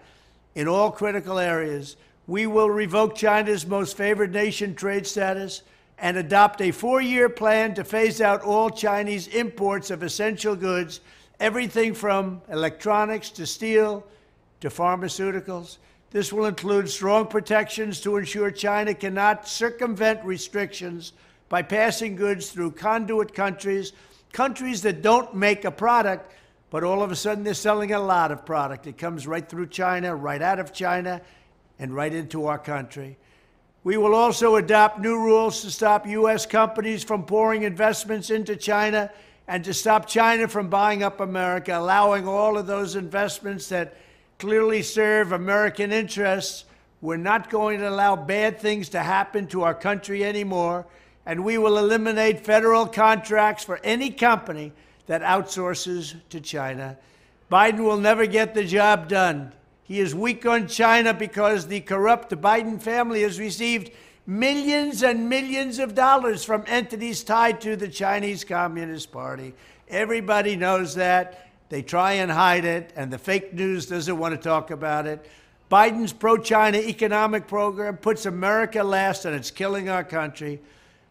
in 0.55 0.66
all 0.66 0.90
critical 0.90 1.38
areas. 1.38 1.96
We 2.26 2.46
will 2.46 2.70
revoke 2.70 3.14
China's 3.14 3.66
most 3.66 3.96
favored 3.96 4.33
nation 4.33 4.74
trade 4.74 5.07
status 5.07 5.62
and 5.98 6.16
adopt 6.16 6.62
a 6.62 6.70
four 6.70 7.00
year 7.03 7.29
plan 7.29 7.74
to 7.74 7.85
phase 7.85 8.20
out 8.20 8.42
all 8.42 8.70
Chinese 8.70 9.29
imports 9.29 9.90
of 9.90 10.03
essential 10.03 10.57
goods, 10.57 11.00
everything 11.38 11.92
from 11.92 12.40
electronics 12.48 13.29
to 13.31 13.46
steel 13.46 14.07
to 14.61 14.70
pharmaceuticals. 14.70 15.76
This 16.11 16.33
will 16.33 16.46
include 16.46 16.88
strong 16.88 17.26
protections 17.26 18.00
to 18.00 18.16
ensure 18.16 18.50
China 18.50 18.94
cannot 18.94 19.46
circumvent 19.46 20.24
restrictions 20.24 21.12
by 21.48 21.62
passing 21.62 22.16
goods 22.16 22.50
through 22.50 22.72
conduit 22.72 23.35
countries, 23.35 23.92
countries 24.33 24.83
that 24.83 25.03
don't 25.03 25.35
make 25.35 25.64
a 25.64 25.71
product, 25.71 26.33
but 26.71 26.85
all 26.85 27.03
of 27.03 27.11
a 27.11 27.16
sudden 27.16 27.45
they're 27.45 27.55
selling 27.55 27.93
a 27.93 28.01
lot 28.01 28.31
of 28.31 28.47
product. 28.47 28.87
It 28.87 28.99
comes 28.99 29.27
right 29.27 29.47
through 29.47 29.69
China, 29.69 30.14
right 30.14 30.40
out 30.40 30.59
of 30.59 30.73
China, 30.73 31.21
and 31.79 31.95
right 31.95 32.12
into 32.12 32.47
our 32.47 32.59
country. 32.59 33.19
We 33.83 33.97
will 33.97 34.14
also 34.14 34.57
adopt 34.57 35.01
new 35.01 35.16
rules 35.16 35.62
to 35.62 35.71
stop 35.71 36.07
U.S. 36.07 36.45
companies 36.45 37.03
from 37.03 37.25
pouring 37.25 37.62
investments 37.62 38.29
into 38.31 38.55
China 38.55 39.11
and 39.49 39.64
to 39.64 39.73
stop 39.73 40.07
China 40.07 40.47
from 40.47 40.69
buying 40.69 41.03
up 41.03 41.21
America, 41.21 41.77
allowing 41.77 42.29
all 42.29 42.59
of 42.59 42.66
those 42.66 42.95
investments 42.95 43.69
that 43.71 43.97
clearly 44.38 44.83
serve 44.83 45.33
American 45.33 45.93
interests. 45.93 46.66
We're 47.01 47.16
not 47.16 47.49
going 47.49 47.81
to 47.81 47.88
allow 47.88 48.16
bad 48.16 48.59
things 48.61 48.90
to 48.90 49.01
happen 49.01 49.47
to 49.49 49.62
our 49.62 49.75
country 49.75 50.25
anymore, 50.25 50.87
and 51.31 51.45
we 51.45 51.57
will 51.59 51.79
eliminate 51.79 52.45
federal 52.45 52.85
contracts 52.85 53.62
for 53.62 53.79
any 53.85 54.11
company 54.11 54.73
that 55.07 55.23
outsources 55.23 56.16
to 56.29 56.40
China. 56.40 56.99
Biden 57.49 57.85
will 57.85 57.99
never 57.99 58.27
get 58.27 58.53
the 58.53 58.64
job 58.64 59.09
done. 59.09 59.53
He 59.85 60.01
is 60.01 60.12
weak 60.12 60.45
on 60.45 60.66
China 60.66 61.14
because 61.14 61.69
the 61.69 61.83
corrupt 61.83 62.33
Biden 62.33 62.83
family 62.83 63.23
has 63.23 63.38
received 63.38 63.93
millions 64.27 65.05
and 65.05 65.29
millions 65.29 65.79
of 65.79 65.95
dollars 65.95 66.43
from 66.43 66.64
entities 66.66 67.23
tied 67.23 67.61
to 67.61 67.77
the 67.77 67.87
Chinese 67.87 68.43
Communist 68.43 69.12
Party. 69.12 69.55
Everybody 69.87 70.57
knows 70.57 70.97
that. 70.97 71.49
They 71.69 71.83
try 71.83 72.14
and 72.14 72.29
hide 72.29 72.64
it, 72.64 72.93
and 72.97 73.12
the 73.12 73.19
fake 73.19 73.55
news 73.55 73.87
doesn't 73.87 74.19
want 74.19 74.35
to 74.35 74.49
talk 74.49 74.73
about 74.73 75.07
it. 75.07 75.31
Biden's 75.71 76.12
pro 76.12 76.38
China 76.38 76.79
economic 76.79 77.47
program 77.47 77.99
puts 77.99 78.27
America 78.27 78.83
last, 78.83 79.27
and 79.27 79.37
it's 79.37 79.53
killing 79.53 79.88
our 79.88 80.03
country. 80.03 80.59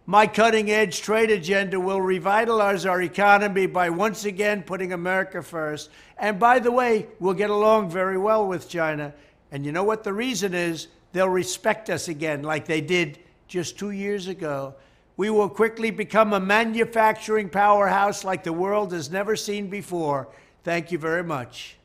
My 0.09 0.25
cutting 0.25 0.71
edge 0.71 1.03
trade 1.03 1.29
agenda 1.29 1.79
will 1.79 2.01
revitalize 2.01 2.87
our 2.87 3.03
economy 3.03 3.67
by 3.67 3.91
once 3.91 4.25
again 4.25 4.63
putting 4.63 4.91
America 4.91 5.43
first. 5.43 5.91
And 6.17 6.39
by 6.39 6.57
the 6.57 6.71
way, 6.71 7.05
we'll 7.19 7.35
get 7.35 7.51
along 7.51 7.91
very 7.91 8.17
well 8.17 8.47
with 8.47 8.67
China. 8.67 9.13
And 9.51 9.63
you 9.63 9.71
know 9.71 9.83
what 9.83 10.03
the 10.03 10.11
reason 10.11 10.55
is? 10.55 10.87
They'll 11.11 11.29
respect 11.29 11.91
us 11.91 12.07
again, 12.07 12.41
like 12.41 12.65
they 12.65 12.81
did 12.81 13.19
just 13.47 13.77
two 13.77 13.91
years 13.91 14.27
ago. 14.27 14.73
We 15.15 15.29
will 15.29 15.47
quickly 15.47 15.91
become 15.91 16.33
a 16.33 16.39
manufacturing 16.39 17.47
powerhouse 17.47 18.23
like 18.23 18.43
the 18.43 18.51
world 18.51 18.91
has 18.93 19.11
never 19.11 19.35
seen 19.35 19.69
before. 19.69 20.27
Thank 20.63 20.91
you 20.91 20.97
very 20.97 21.23
much. 21.23 21.77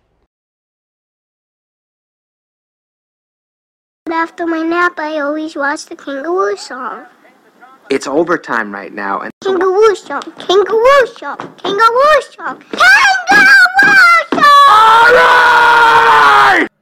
After 4.10 4.46
my 4.46 4.62
nap, 4.62 4.98
I 4.98 5.18
always 5.18 5.54
watch 5.54 5.84
the 5.84 5.96
kangaroo 5.96 6.56
song. 6.56 7.04
It's 7.90 8.06
overtime 8.06 8.72
right 8.72 8.92
now, 8.92 9.20
and 9.20 9.30
Kangaroo 9.42 9.94
song, 9.94 10.22
kangaroo 10.22 11.06
song, 11.06 11.36
kangaroo 11.58 12.22
song, 12.32 12.62
kangaroo 12.72 14.24
song! 14.32 14.48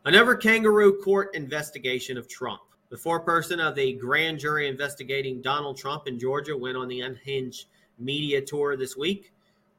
Another 0.04 0.36
kangaroo 0.36 1.02
court 1.02 1.34
investigation 1.34 2.16
of 2.16 2.28
Trump. 2.28 2.60
The 2.90 2.96
foreperson 2.96 3.58
of 3.58 3.74
the 3.74 3.94
grand 3.94 4.38
jury 4.38 4.68
investigating 4.68 5.42
Donald 5.42 5.76
Trump 5.76 6.06
in 6.06 6.20
Georgia 6.20 6.56
went 6.56 6.76
on 6.76 6.86
the 6.86 7.00
unhinged 7.00 7.66
media 7.98 8.40
tour 8.40 8.76
this 8.76 8.96
week, 8.96 9.32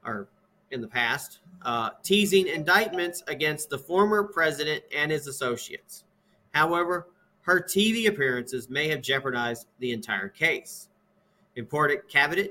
or 0.04 0.28
in 0.72 0.82
the 0.82 0.88
past, 0.88 1.38
uh, 1.62 1.90
teasing 2.02 2.48
indictments 2.48 3.22
against 3.28 3.70
the 3.70 3.78
former 3.78 4.24
president 4.24 4.84
and 4.94 5.10
his 5.10 5.26
associates. 5.26 6.04
However, 6.52 7.08
her 7.42 7.60
TV 7.60 8.08
appearances 8.08 8.68
may 8.68 8.88
have 8.88 9.00
jeopardized 9.00 9.68
the 9.78 9.92
entire 9.92 10.28
case. 10.28 10.88
Important 11.56 12.08
caveat 12.08 12.50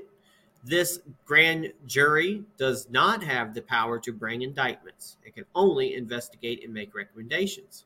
this 0.66 1.00
grand 1.26 1.72
jury 1.86 2.42
does 2.56 2.88
not 2.88 3.22
have 3.22 3.52
the 3.52 3.60
power 3.60 3.98
to 3.98 4.12
bring 4.12 4.40
indictments. 4.40 5.18
It 5.22 5.34
can 5.34 5.44
only 5.54 5.94
investigate 5.94 6.64
and 6.64 6.72
make 6.72 6.94
recommendations. 6.94 7.84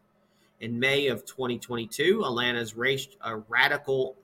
In 0.61 0.79
May 0.79 1.09
of 1.09 1.25
2022, 1.25 2.23
Atlanta's 2.25 2.77
radical 2.77 4.17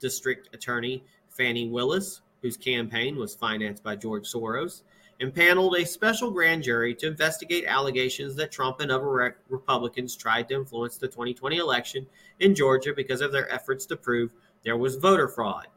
district 0.00 0.52
attorney 0.52 1.04
Fani 1.28 1.68
Willis, 1.68 2.22
whose 2.42 2.56
campaign 2.56 3.16
was 3.16 3.36
financed 3.36 3.84
by 3.84 3.94
George 3.94 4.26
Soros, 4.26 4.82
impaneled 5.20 5.76
a 5.76 5.86
special 5.86 6.32
grand 6.32 6.64
jury 6.64 6.94
to 6.96 7.06
investigate 7.06 7.64
allegations 7.66 8.34
that 8.34 8.50
Trump 8.50 8.80
and 8.80 8.90
other 8.90 9.36
Republicans 9.48 10.16
tried 10.16 10.48
to 10.48 10.54
influence 10.54 10.96
the 10.96 11.06
2020 11.06 11.58
election 11.58 12.06
in 12.40 12.56
Georgia 12.56 12.92
because 12.92 13.20
of 13.20 13.30
their 13.30 13.52
efforts 13.52 13.86
to 13.86 13.96
prove 13.96 14.32
there 14.64 14.76
was 14.76 14.96
voter 14.96 15.28
fraud. 15.28 15.68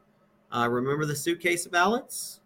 Uh, 0.53 0.67
remember 0.69 1.05
the 1.05 1.15
suitcase 1.15 1.65
ballots? 1.65 2.39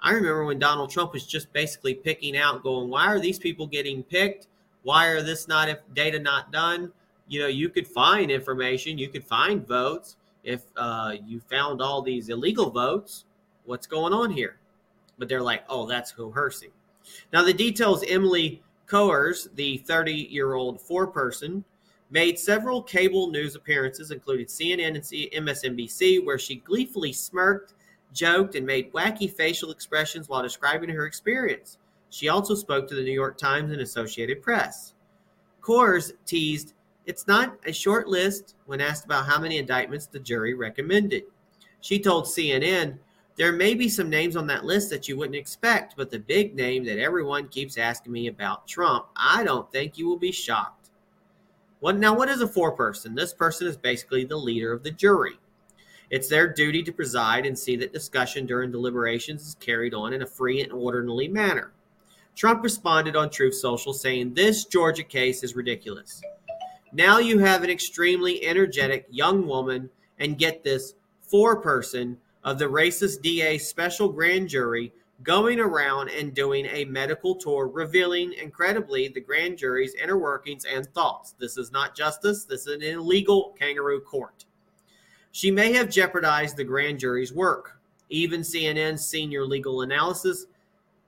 I 0.00 0.12
remember 0.12 0.44
when 0.44 0.60
Donald 0.60 0.90
Trump 0.90 1.12
was 1.12 1.26
just 1.26 1.52
basically 1.52 1.94
picking 1.94 2.36
out, 2.36 2.62
going, 2.62 2.88
"Why 2.88 3.06
are 3.06 3.18
these 3.18 3.38
people 3.38 3.66
getting 3.66 4.04
picked? 4.04 4.46
Why 4.84 5.08
are 5.08 5.20
this 5.20 5.48
not 5.48 5.68
if 5.68 5.80
data 5.94 6.20
not 6.20 6.52
done?" 6.52 6.92
You 7.26 7.40
know, 7.40 7.48
you 7.48 7.68
could 7.68 7.86
find 7.86 8.30
information, 8.30 8.96
you 8.96 9.08
could 9.08 9.24
find 9.24 9.66
votes. 9.66 10.16
If 10.44 10.62
uh, 10.76 11.16
you 11.26 11.40
found 11.40 11.82
all 11.82 12.00
these 12.00 12.28
illegal 12.28 12.70
votes, 12.70 13.24
what's 13.64 13.88
going 13.88 14.12
on 14.12 14.30
here? 14.30 14.56
But 15.18 15.28
they're 15.28 15.42
like, 15.42 15.64
"Oh, 15.68 15.86
that's 15.86 16.12
coercing." 16.12 16.70
Now 17.32 17.42
the 17.42 17.52
details: 17.52 18.04
Emily 18.06 18.62
Kohrs, 18.86 19.48
the 19.56 19.82
30-year-old 19.86 20.80
foreperson 20.80 21.64
made 22.10 22.38
several 22.38 22.82
cable 22.82 23.30
news 23.30 23.54
appearances, 23.54 24.10
including 24.10 24.46
CNN 24.46 24.96
and 24.96 25.46
MSNBC, 25.46 26.24
where 26.24 26.38
she 26.38 26.56
gleefully 26.56 27.12
smirked, 27.12 27.74
joked, 28.12 28.54
and 28.54 28.66
made 28.66 28.92
wacky 28.92 29.30
facial 29.30 29.70
expressions 29.70 30.28
while 30.28 30.42
describing 30.42 30.88
her 30.90 31.06
experience. 31.06 31.78
She 32.10 32.28
also 32.28 32.54
spoke 32.54 32.88
to 32.88 32.94
the 32.94 33.02
New 33.02 33.12
York 33.12 33.36
Times 33.36 33.72
and 33.72 33.82
Associated 33.82 34.42
Press. 34.42 34.94
Kohrs 35.60 36.12
teased, 36.24 36.72
It's 37.04 37.26
not 37.26 37.58
a 37.66 37.72
short 37.72 38.08
list 38.08 38.56
when 38.66 38.80
asked 38.80 39.04
about 39.04 39.26
how 39.26 39.38
many 39.38 39.58
indictments 39.58 40.06
the 40.06 40.18
jury 40.18 40.54
recommended. 40.54 41.24
She 41.82 41.98
told 41.98 42.24
CNN, 42.24 42.98
There 43.36 43.52
may 43.52 43.74
be 43.74 43.88
some 43.88 44.08
names 44.08 44.36
on 44.36 44.46
that 44.46 44.64
list 44.64 44.88
that 44.90 45.08
you 45.08 45.18
wouldn't 45.18 45.36
expect, 45.36 45.94
but 45.96 46.10
the 46.10 46.18
big 46.18 46.54
name 46.54 46.84
that 46.84 46.98
everyone 46.98 47.48
keeps 47.48 47.76
asking 47.76 48.12
me 48.12 48.28
about 48.28 48.66
Trump, 48.66 49.06
I 49.14 49.44
don't 49.44 49.70
think 49.70 49.98
you 49.98 50.08
will 50.08 50.18
be 50.18 50.32
shocked. 50.32 50.77
Now? 51.82 52.14
What 52.14 52.28
is 52.28 52.40
a 52.40 52.46
foreperson? 52.46 53.14
This 53.14 53.32
person 53.32 53.66
is 53.66 53.76
basically 53.76 54.24
the 54.24 54.36
leader 54.36 54.72
of 54.72 54.82
the 54.82 54.90
jury. 54.90 55.38
It's 56.10 56.28
their 56.28 56.52
duty 56.52 56.82
to 56.84 56.92
preside 56.92 57.44
and 57.44 57.58
see 57.58 57.76
that 57.76 57.92
discussion 57.92 58.46
during 58.46 58.72
deliberations 58.72 59.46
is 59.46 59.56
carried 59.60 59.94
on 59.94 60.12
in 60.12 60.22
a 60.22 60.26
free 60.26 60.62
and 60.62 60.72
orderly 60.72 61.28
manner. 61.28 61.72
Trump 62.34 62.62
responded 62.62 63.16
on 63.16 63.28
Truth 63.28 63.56
Social 63.56 63.92
saying 63.92 64.32
this 64.32 64.64
Georgia 64.64 65.02
case 65.02 65.42
is 65.42 65.56
ridiculous. 65.56 66.22
Now 66.92 67.18
you 67.18 67.38
have 67.40 67.62
an 67.62 67.70
extremely 67.70 68.46
energetic 68.46 69.06
young 69.10 69.46
woman, 69.46 69.90
and 70.18 70.38
get 70.38 70.64
this, 70.64 70.94
foreperson 71.30 72.16
of 72.44 72.58
the 72.58 72.64
racist 72.64 73.22
DA 73.22 73.58
special 73.58 74.08
grand 74.08 74.48
jury 74.48 74.92
going 75.22 75.58
around 75.58 76.10
and 76.10 76.34
doing 76.34 76.66
a 76.66 76.84
medical 76.84 77.34
tour 77.34 77.66
revealing 77.66 78.32
incredibly 78.34 79.08
the 79.08 79.20
grand 79.20 79.58
jury's 79.58 79.94
inner 79.94 80.18
workings 80.18 80.64
and 80.64 80.86
thoughts. 80.94 81.34
This 81.38 81.56
is 81.56 81.72
not 81.72 81.96
justice, 81.96 82.44
this 82.44 82.66
is 82.66 82.74
an 82.74 82.82
illegal 82.82 83.54
kangaroo 83.58 84.00
court. 84.00 84.44
She 85.32 85.50
may 85.50 85.72
have 85.72 85.90
jeopardized 85.90 86.56
the 86.56 86.64
grand 86.64 86.98
jury's 86.98 87.32
work. 87.32 87.80
Even 88.10 88.40
CNN's 88.40 89.06
senior 89.06 89.44
legal 89.44 89.82
analysis, 89.82 90.46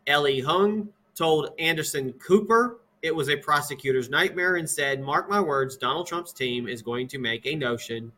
Elie 0.07 0.43
Honig, 0.43 0.89
told 1.15 1.51
Anderson 1.59 2.13
Cooper 2.15 2.81
it 3.03 3.15
was 3.15 3.31
a 3.31 3.37
prosecutor's 3.37 4.11
nightmare 4.11 4.57
and 4.57 4.69
said, 4.69 5.01
Mark 5.01 5.31
my 5.31 5.41
words, 5.41 5.77
Donald 5.77 6.07
Trump's 6.07 6.33
team 6.33 6.69
is 6.69 6.83
going 6.83 7.09
to 7.09 7.19
make 7.19 7.47
a 7.47 7.55
notion, 7.55 8.13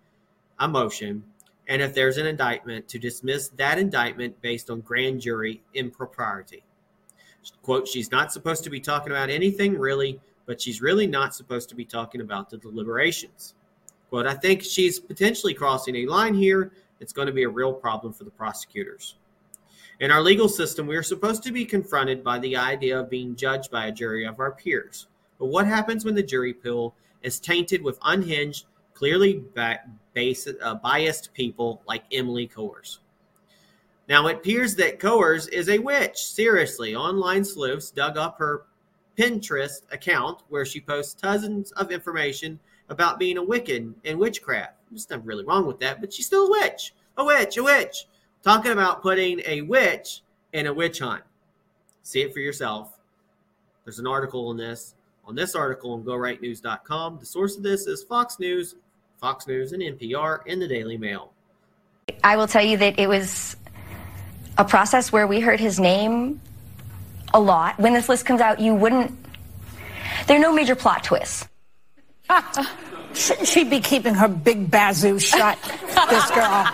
a 0.59 0.67
motion 0.67 1.23
and 1.69 1.81
if 1.81 1.95
there's 1.95 2.17
an 2.17 2.27
indictment, 2.27 2.89
to 2.89 2.99
dismiss 2.99 3.49
that 3.57 3.79
indictment 3.79 4.41
based 4.41 4.71
on 4.71 4.81
grand 4.81 5.21
jury 5.21 5.63
impropriety. 5.75 6.65
Quote, 7.63 7.89
she's 7.89 8.11
not 8.11 8.33
supposed 8.33 8.65
to 8.65 8.71
be 8.71 8.81
talking 8.81 9.13
about 9.13 9.31
anything 9.31 9.79
really, 9.79 10.21
but 10.47 10.61
she's 10.61 10.81
really 10.81 11.07
not 11.07 11.35
supposed 11.35 11.69
to 11.69 11.75
be 11.75 11.85
talking 11.85 12.21
about 12.21 12.51
the 12.51 12.57
deliberations. 12.57 13.55
Quote, 14.11 14.27
I 14.27 14.35
think 14.35 14.63
she's 14.63 15.01
potentially 15.01 15.55
crossing 15.55 15.97
a 15.97 16.07
line 16.07 16.35
here. 16.35 16.73
It's 17.01 17.13
going 17.13 17.27
to 17.27 17.33
be 17.33 17.45
a 17.45 17.49
real 17.49 17.73
problem 17.73 18.13
for 18.13 18.25
the 18.25 18.31
prosecutors. 18.31 19.17
In 20.01 20.11
our 20.11 20.21
legal 20.21 20.49
system, 20.49 20.87
we 20.87 20.97
are 20.97 21.03
supposed 21.03 21.43
to 21.45 21.53
be 21.53 21.65
confronted 21.65 22.25
by 22.25 22.39
the 22.41 22.57
idea 22.57 22.99
of 22.99 23.11
being 23.11 23.37
judged 23.37 23.71
by 23.71 23.87
a 23.87 23.93
jury 23.93 24.27
of 24.27 24.41
our 24.41 24.53
peers. 24.53 25.07
But 25.39 25.47
what 25.47 25.67
happens 25.67 26.05
when 26.05 26.15
the 26.15 26.23
jury 26.23 26.53
pool 26.53 26.95
is 27.23 27.41
tainted 27.41 27.83
with 27.83 27.99
unhinged 28.03 28.67
clearly 28.95 29.43
ba- 29.55 29.81
base, 30.15 30.49
uh, 30.63 30.75
biased 30.77 31.33
people 31.35 31.83
like 31.87 32.05
Emily 32.13 32.49
Kohrs. 32.49 32.99
Now, 34.09 34.27
it 34.27 34.37
appears 34.37 34.75
that 34.77 34.99
Kohrs 34.99 35.49
is 35.51 35.69
a 35.69 35.79
witch. 35.79 36.19
Seriously, 36.19 36.95
online 36.95 37.45
sleuths 37.45 37.91
dug 37.91 38.17
up 38.17 38.39
her 38.39 38.67
Pinterest 39.17 39.83
account 39.93 40.43
where 40.49 40.65
she 40.65 40.81
posts 40.81 41.15
tons 41.15 41.73
of 41.73 41.93
information 41.93 42.59
about 42.89 43.19
being 43.19 43.39
a 43.39 43.43
Wiccan 43.43 43.95
and 44.05 44.19
witchcraft. 44.19 44.75
There's 44.91 45.09
nothing 45.09 45.27
really 45.27 45.45
wrong 45.45 45.67
with 45.67 45.81
that, 45.81 46.01
but 46.01 46.13
she's 46.13 46.27
still 46.27 46.47
a 46.47 46.51
witch. 46.51 46.95
A 47.17 47.25
witch, 47.25 47.57
a 47.57 47.63
witch. 47.63 48.07
Talking 48.43 48.73
about 48.73 49.03
putting 49.03 49.41
a 49.47 49.63
witch 49.63 50.23
in 50.53 50.67
a 50.67 50.75
witch 50.75 50.99
hunt. 50.99 51.23
See 52.03 52.23
it 52.23 52.33
for 52.33 52.41
yourself. 52.41 52.99
There's 53.85 53.99
an 53.99 54.07
article 54.07 54.49
on 54.49 54.57
this. 54.57 54.95
On 55.25 55.35
this 55.35 55.55
article 55.55 55.93
on 55.93 56.03
GoRightNews.com. 56.03 57.19
The 57.19 57.27
source 57.27 57.57
of 57.57 57.63
this 57.63 57.87
is 57.87 58.03
Fox 58.03 58.39
News, 58.41 58.75
Fox 59.23 59.47
News, 59.47 59.73
and 59.73 59.81
NPR, 59.81 60.41
and 60.49 60.61
the 60.61 60.67
Daily 60.67 60.99
Mail. 60.99 61.33
I 62.25 62.37
will 62.37 62.49
tell 62.49 62.65
you 62.65 62.77
that 62.79 62.99
it 62.99 63.09
was 63.09 63.57
a 64.59 64.65
process 64.65 65.13
where 65.13 65.29
we 65.29 65.39
heard 65.39 65.61
his 65.61 65.79
name 65.79 66.41
a 67.33 67.39
lot. 67.39 67.79
When 67.79 67.95
this 67.95 68.09
list 68.09 68.27
comes 68.27 68.41
out, 68.41 68.59
you 68.59 68.75
wouldn't. 68.75 69.17
There 70.27 70.37
are 70.37 70.41
no 70.41 70.53
major 70.53 70.75
plot 70.75 71.05
twists. 71.05 71.47
Shouldn't 73.15 73.47
she 73.47 73.63
be 73.63 73.79
keeping 73.79 74.15
her 74.15 74.27
big 74.27 74.71
bazoo 74.71 75.21
shut, 75.21 75.57
this 75.63 76.31
girl? 76.31 76.65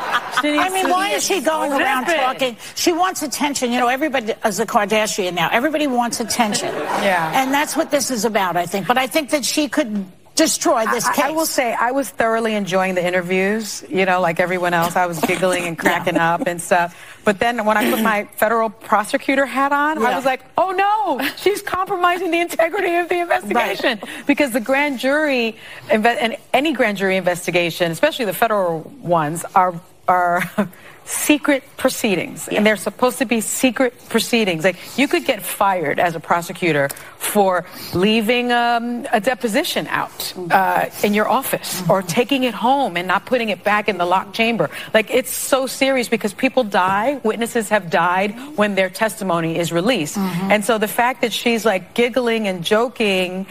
I 0.40 0.70
mean, 0.72 0.88
why 0.88 1.10
is 1.10 1.26
she 1.26 1.42
going 1.42 1.72
around 1.72 2.06
talking? 2.06 2.56
She 2.76 2.92
wants 2.92 3.22
attention. 3.22 3.72
You 3.72 3.80
know, 3.80 3.88
everybody 3.88 4.32
is 4.44 4.60
a 4.60 4.64
Kardashian 4.64 5.34
now. 5.34 5.50
Everybody 5.50 5.86
wants 5.86 6.20
attention. 6.20 6.72
Yeah. 6.72 7.32
And 7.34 7.52
that's 7.52 7.76
what 7.76 7.90
this 7.90 8.10
is 8.10 8.24
about, 8.24 8.56
I 8.56 8.64
think. 8.64 8.86
But 8.86 8.96
I 8.96 9.06
think 9.06 9.30
that 9.30 9.44
she 9.44 9.68
could 9.68 10.06
destroy 10.38 10.86
this 10.86 11.04
I, 11.04 11.14
case. 11.14 11.24
I 11.24 11.30
will 11.30 11.46
say 11.46 11.74
I 11.74 11.90
was 11.90 12.08
thoroughly 12.08 12.54
enjoying 12.54 12.94
the 12.94 13.04
interviews. 13.04 13.84
You 13.88 14.06
know, 14.06 14.20
like 14.20 14.40
everyone 14.40 14.72
else, 14.72 14.96
I 14.96 15.06
was 15.06 15.18
giggling 15.20 15.64
and 15.64 15.76
cracking 15.82 16.16
up 16.16 16.46
and 16.46 16.62
stuff. 16.62 16.96
But 17.24 17.40
then 17.40 17.64
when 17.66 17.76
I 17.76 17.90
put 17.90 18.02
my 18.02 18.24
federal 18.36 18.70
prosecutor 18.70 19.44
hat 19.44 19.72
on, 19.72 19.98
I 19.98 20.14
was 20.16 20.24
like, 20.24 20.44
oh 20.56 20.70
no, 20.70 21.28
she's 21.36 21.60
compromising 21.60 22.30
the 22.30 22.40
integrity 22.40 22.94
of 22.94 23.08
the 23.08 23.20
investigation 23.20 24.00
because 24.26 24.52
the 24.52 24.60
grand 24.60 24.98
jury 25.00 25.56
and 25.90 26.36
any 26.54 26.72
grand 26.72 26.96
jury 26.96 27.16
investigation, 27.16 27.90
especially 27.90 28.24
the 28.24 28.32
federal 28.32 28.80
ones, 29.02 29.44
are 29.54 29.78
are. 30.06 30.42
Secret 31.08 31.64
proceedings, 31.78 32.48
and 32.48 32.66
they're 32.66 32.76
supposed 32.76 33.16
to 33.16 33.24
be 33.24 33.40
secret 33.40 33.94
proceedings. 34.10 34.62
Like 34.62 34.76
you 34.98 35.08
could 35.08 35.24
get 35.24 35.42
fired 35.42 35.98
as 35.98 36.14
a 36.14 36.20
prosecutor 36.20 36.90
for 37.16 37.64
leaving 37.94 38.52
um, 38.52 39.06
a 39.10 39.18
deposition 39.18 39.86
out 39.86 40.34
uh, 40.50 40.90
in 41.02 41.14
your 41.14 41.26
office 41.26 41.82
or 41.88 42.02
taking 42.02 42.44
it 42.44 42.52
home 42.52 42.98
and 42.98 43.08
not 43.08 43.24
putting 43.24 43.48
it 43.48 43.64
back 43.64 43.88
in 43.88 43.96
the 43.96 44.04
locked 44.04 44.34
chamber. 44.34 44.68
Like 44.92 45.10
it's 45.10 45.32
so 45.32 45.66
serious 45.66 46.10
because 46.10 46.34
people 46.34 46.62
die. 46.62 47.20
Witnesses 47.24 47.70
have 47.70 47.88
died 47.88 48.38
when 48.56 48.74
their 48.74 48.90
testimony 48.90 49.56
is 49.56 49.72
released, 49.72 50.18
and 50.18 50.62
so 50.62 50.76
the 50.76 50.88
fact 50.88 51.22
that 51.22 51.32
she's 51.32 51.64
like 51.64 51.94
giggling 51.94 52.48
and 52.48 52.62
joking. 52.62 53.46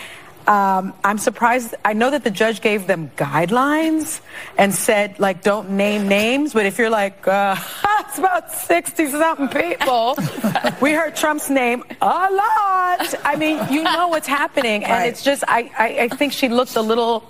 Um, 0.48 0.94
I'm 1.04 1.18
surprised. 1.18 1.76
I 1.84 1.92
know 1.94 2.10
that 2.10 2.24
the 2.24 2.32
judge 2.32 2.62
gave 2.62 2.88
them 2.88 3.12
guidelines 3.18 4.22
and 4.58 4.74
said, 4.74 5.20
like, 5.20 5.44
don't 5.44 5.72
name 5.72 6.08
names. 6.08 6.54
But 6.54 6.66
if 6.66 6.78
you're 6.78 6.90
like, 6.90 7.28
uh, 7.28 7.56
it's 8.00 8.18
about 8.18 8.52
60 8.54 9.08
something 9.12 9.50
people, 9.50 10.18
we 10.82 10.94
heard 10.94 11.16
Trump's 11.18 11.50
name 11.50 11.84
a 12.02 12.06
lot. 12.06 13.14
I 13.26 13.36
mean, 13.38 13.60
you 13.70 13.84
know 13.84 14.08
what's 14.08 14.28
happening. 14.28 14.84
And 14.86 14.94
Right. 14.94 15.10
it's 15.10 15.24
just, 15.24 15.44
I, 15.48 15.70
I, 15.78 15.88
I 16.04 16.08
think 16.08 16.32
she 16.32 16.48
looked 16.48 16.76
a 16.78 16.82
little 16.82 17.30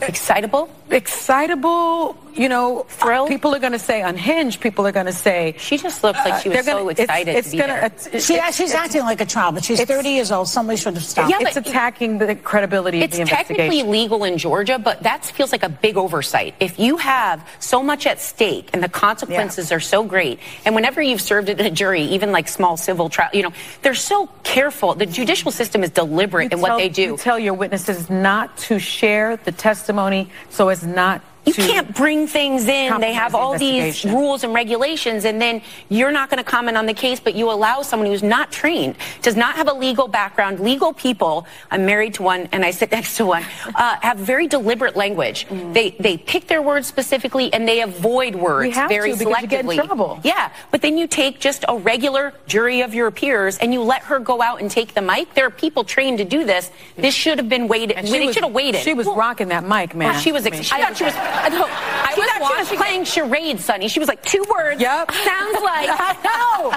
excitable. 0.00 0.70
Excitable, 0.90 2.16
you 2.34 2.48
know, 2.48 2.84
thrilled. 2.88 3.28
People 3.28 3.54
are 3.54 3.58
going 3.58 3.72
to 3.72 3.78
say 3.78 4.02
unhinged. 4.02 4.60
People 4.60 4.86
are 4.86 4.92
going 4.92 5.06
to 5.06 5.12
say. 5.12 5.54
She 5.58 5.76
just 5.76 6.02
looks 6.02 6.18
like 6.24 6.42
she 6.42 6.48
uh, 6.48 6.56
was 6.56 6.64
they're 6.66 6.74
so 6.74 6.78
gonna- 6.78 6.90
it's- 6.90 7.04
excited 7.04 7.36
it's 7.36 7.48
to 7.48 7.52
be 7.52 7.58
gonna- 7.58 7.72
there. 7.74 7.84
it's- 7.86 8.24
She, 8.26 8.34
it's- 8.34 8.56
she's 8.56 8.70
it's- 8.70 8.84
acting 8.86 9.02
like 9.02 9.20
a 9.20 9.26
child, 9.26 9.54
but 9.54 9.64
she's 9.64 9.80
30 9.82 10.08
years 10.10 10.32
old. 10.32 10.48
Somebody 10.48 10.76
should 10.78 10.94
have 10.94 11.04
stopped. 11.04 11.30
Yeah, 11.30 11.38
it's 11.40 11.54
but- 11.54 11.66
attacking 11.66 12.18
the 12.18 12.34
credibility 12.34 13.00
It's 13.02 13.12
of 13.14 13.16
the 13.16 13.20
investigation. 13.22 13.56
technically 13.56 13.90
legal 13.90 14.24
in 14.24 14.38
Georgia, 14.38 14.78
but 14.78 15.02
that 15.02 15.24
feels 15.24 15.52
like 15.52 15.62
a 15.62 15.68
big 15.68 15.96
oversight. 15.96 16.54
If 16.60 16.78
you 16.78 16.96
have 16.98 17.46
so 17.58 17.82
much 17.82 18.06
at 18.06 18.20
stake 18.20 18.70
and 18.72 18.82
the 18.82 18.88
consequences 18.88 19.70
are 19.72 19.80
so 19.80 20.02
great, 20.04 20.38
and 20.64 20.74
whenever 20.74 21.00
you've 21.02 21.20
served 21.20 21.48
in 21.48 21.60
a 21.60 21.70
jury, 21.70 22.02
even 22.02 22.32
like 22.32 22.48
small 22.48 22.76
civil 22.76 23.08
trial, 23.08 23.30
you 23.32 23.42
know, 23.42 23.52
they're 23.82 23.94
so 23.94 24.28
careful. 24.42 24.94
The 24.94 25.06
judicial 25.06 25.50
system 25.52 25.84
is 25.84 25.90
deliberate 25.90 26.52
in 26.52 26.60
what 26.60 26.78
they 26.78 26.88
do. 26.88 27.02
You 27.02 27.16
tell 27.16 27.38
your 27.38 27.54
witnesses 27.54 28.08
not 28.10 28.56
to 28.68 28.78
share 28.78 29.36
the 29.36 29.52
testimony 29.52 30.30
so 30.50 30.68
as 30.68 30.79
not 30.84 31.22
You 31.46 31.54
can't 31.54 31.94
bring 31.94 32.26
things 32.26 32.68
in. 32.68 33.00
They 33.00 33.12
have 33.12 33.34
all 33.34 33.56
these 33.58 34.04
rules 34.04 34.44
and 34.44 34.52
regulations, 34.52 35.24
and 35.24 35.40
then 35.40 35.62
you're 35.88 36.12
not 36.12 36.28
going 36.30 36.42
to 36.42 36.48
comment 36.48 36.76
on 36.76 36.86
the 36.86 36.94
case, 36.94 37.18
but 37.18 37.34
you 37.34 37.50
allow 37.50 37.82
someone 37.82 38.08
who's 38.08 38.22
not 38.22 38.52
trained, 38.52 38.96
does 39.22 39.36
not 39.36 39.56
have 39.56 39.68
a 39.68 39.72
legal 39.72 40.06
background. 40.06 40.60
Legal 40.60 40.92
people, 40.92 41.46
I'm 41.70 41.86
married 41.86 42.14
to 42.14 42.22
one 42.22 42.48
and 42.52 42.64
I 42.64 42.70
sit 42.70 42.90
next 42.98 43.16
to 43.16 43.26
one, 43.26 43.44
uh, 43.74 43.96
have 44.00 44.18
very 44.18 44.46
deliberate 44.46 44.96
language. 44.96 45.46
They 45.72 45.90
they 45.98 46.18
pick 46.18 46.46
their 46.46 46.62
words 46.62 46.86
specifically 46.86 47.52
and 47.52 47.66
they 47.66 47.80
avoid 47.80 48.34
words 48.34 48.68
We 48.68 48.70
have 48.72 48.88
very 48.88 49.12
to 49.12 49.18
because 49.18 49.42
you 49.42 49.48
get 49.48 49.60
in 49.64 49.70
selectively. 49.70 49.74
trouble. 49.86 50.20
Yeah, 50.22 50.52
but 50.70 50.82
then 50.82 50.98
you 50.98 51.06
take 51.06 51.40
just 51.40 51.64
a 51.68 51.76
regular 51.76 52.34
jury 52.46 52.82
of 52.82 52.94
your 52.94 53.10
peers 53.10 53.56
and 53.58 53.72
you 53.72 53.82
let 53.82 54.02
her 54.02 54.18
go 54.18 54.42
out 54.42 54.60
and 54.60 54.70
take 54.70 54.94
the 54.94 55.02
mic. 55.02 55.32
There 55.34 55.46
are 55.46 55.50
people 55.50 55.84
trained 55.84 56.18
to 56.18 56.24
do 56.24 56.44
this. 56.44 56.70
This 56.96 57.14
should 57.14 57.38
have 57.38 57.48
been 57.48 57.66
waited. 57.66 57.96
They 58.04 58.32
should 58.32 58.44
have 58.44 58.52
waited. 58.52 58.82
She 58.82 58.94
was 58.94 59.06
rocking 59.06 59.48
that 59.48 59.64
mic, 59.64 59.94
man. 59.94 60.10
Well, 60.12 60.20
she 60.20 60.32
was. 60.32 60.46
I 60.46 60.50
mean, 60.50 60.60
I 60.60 60.82
thought 60.82 60.96
she 60.96 61.04
was. 61.04 61.14
I, 61.40 61.48
I 61.48 62.14
She 62.14 62.20
was 62.20 62.30
she 62.30 62.38
was 62.38 62.50
watching 62.50 62.78
playing 62.78 63.04
charades, 63.04 63.64
Sonny. 63.64 63.88
She 63.88 63.98
was 63.98 64.08
like 64.08 64.22
two 64.22 64.44
words. 64.50 64.80
Yep. 64.80 65.10
Sounds 65.12 65.62
like 65.62 65.88
oh, 66.24 66.70
no. 66.70 66.74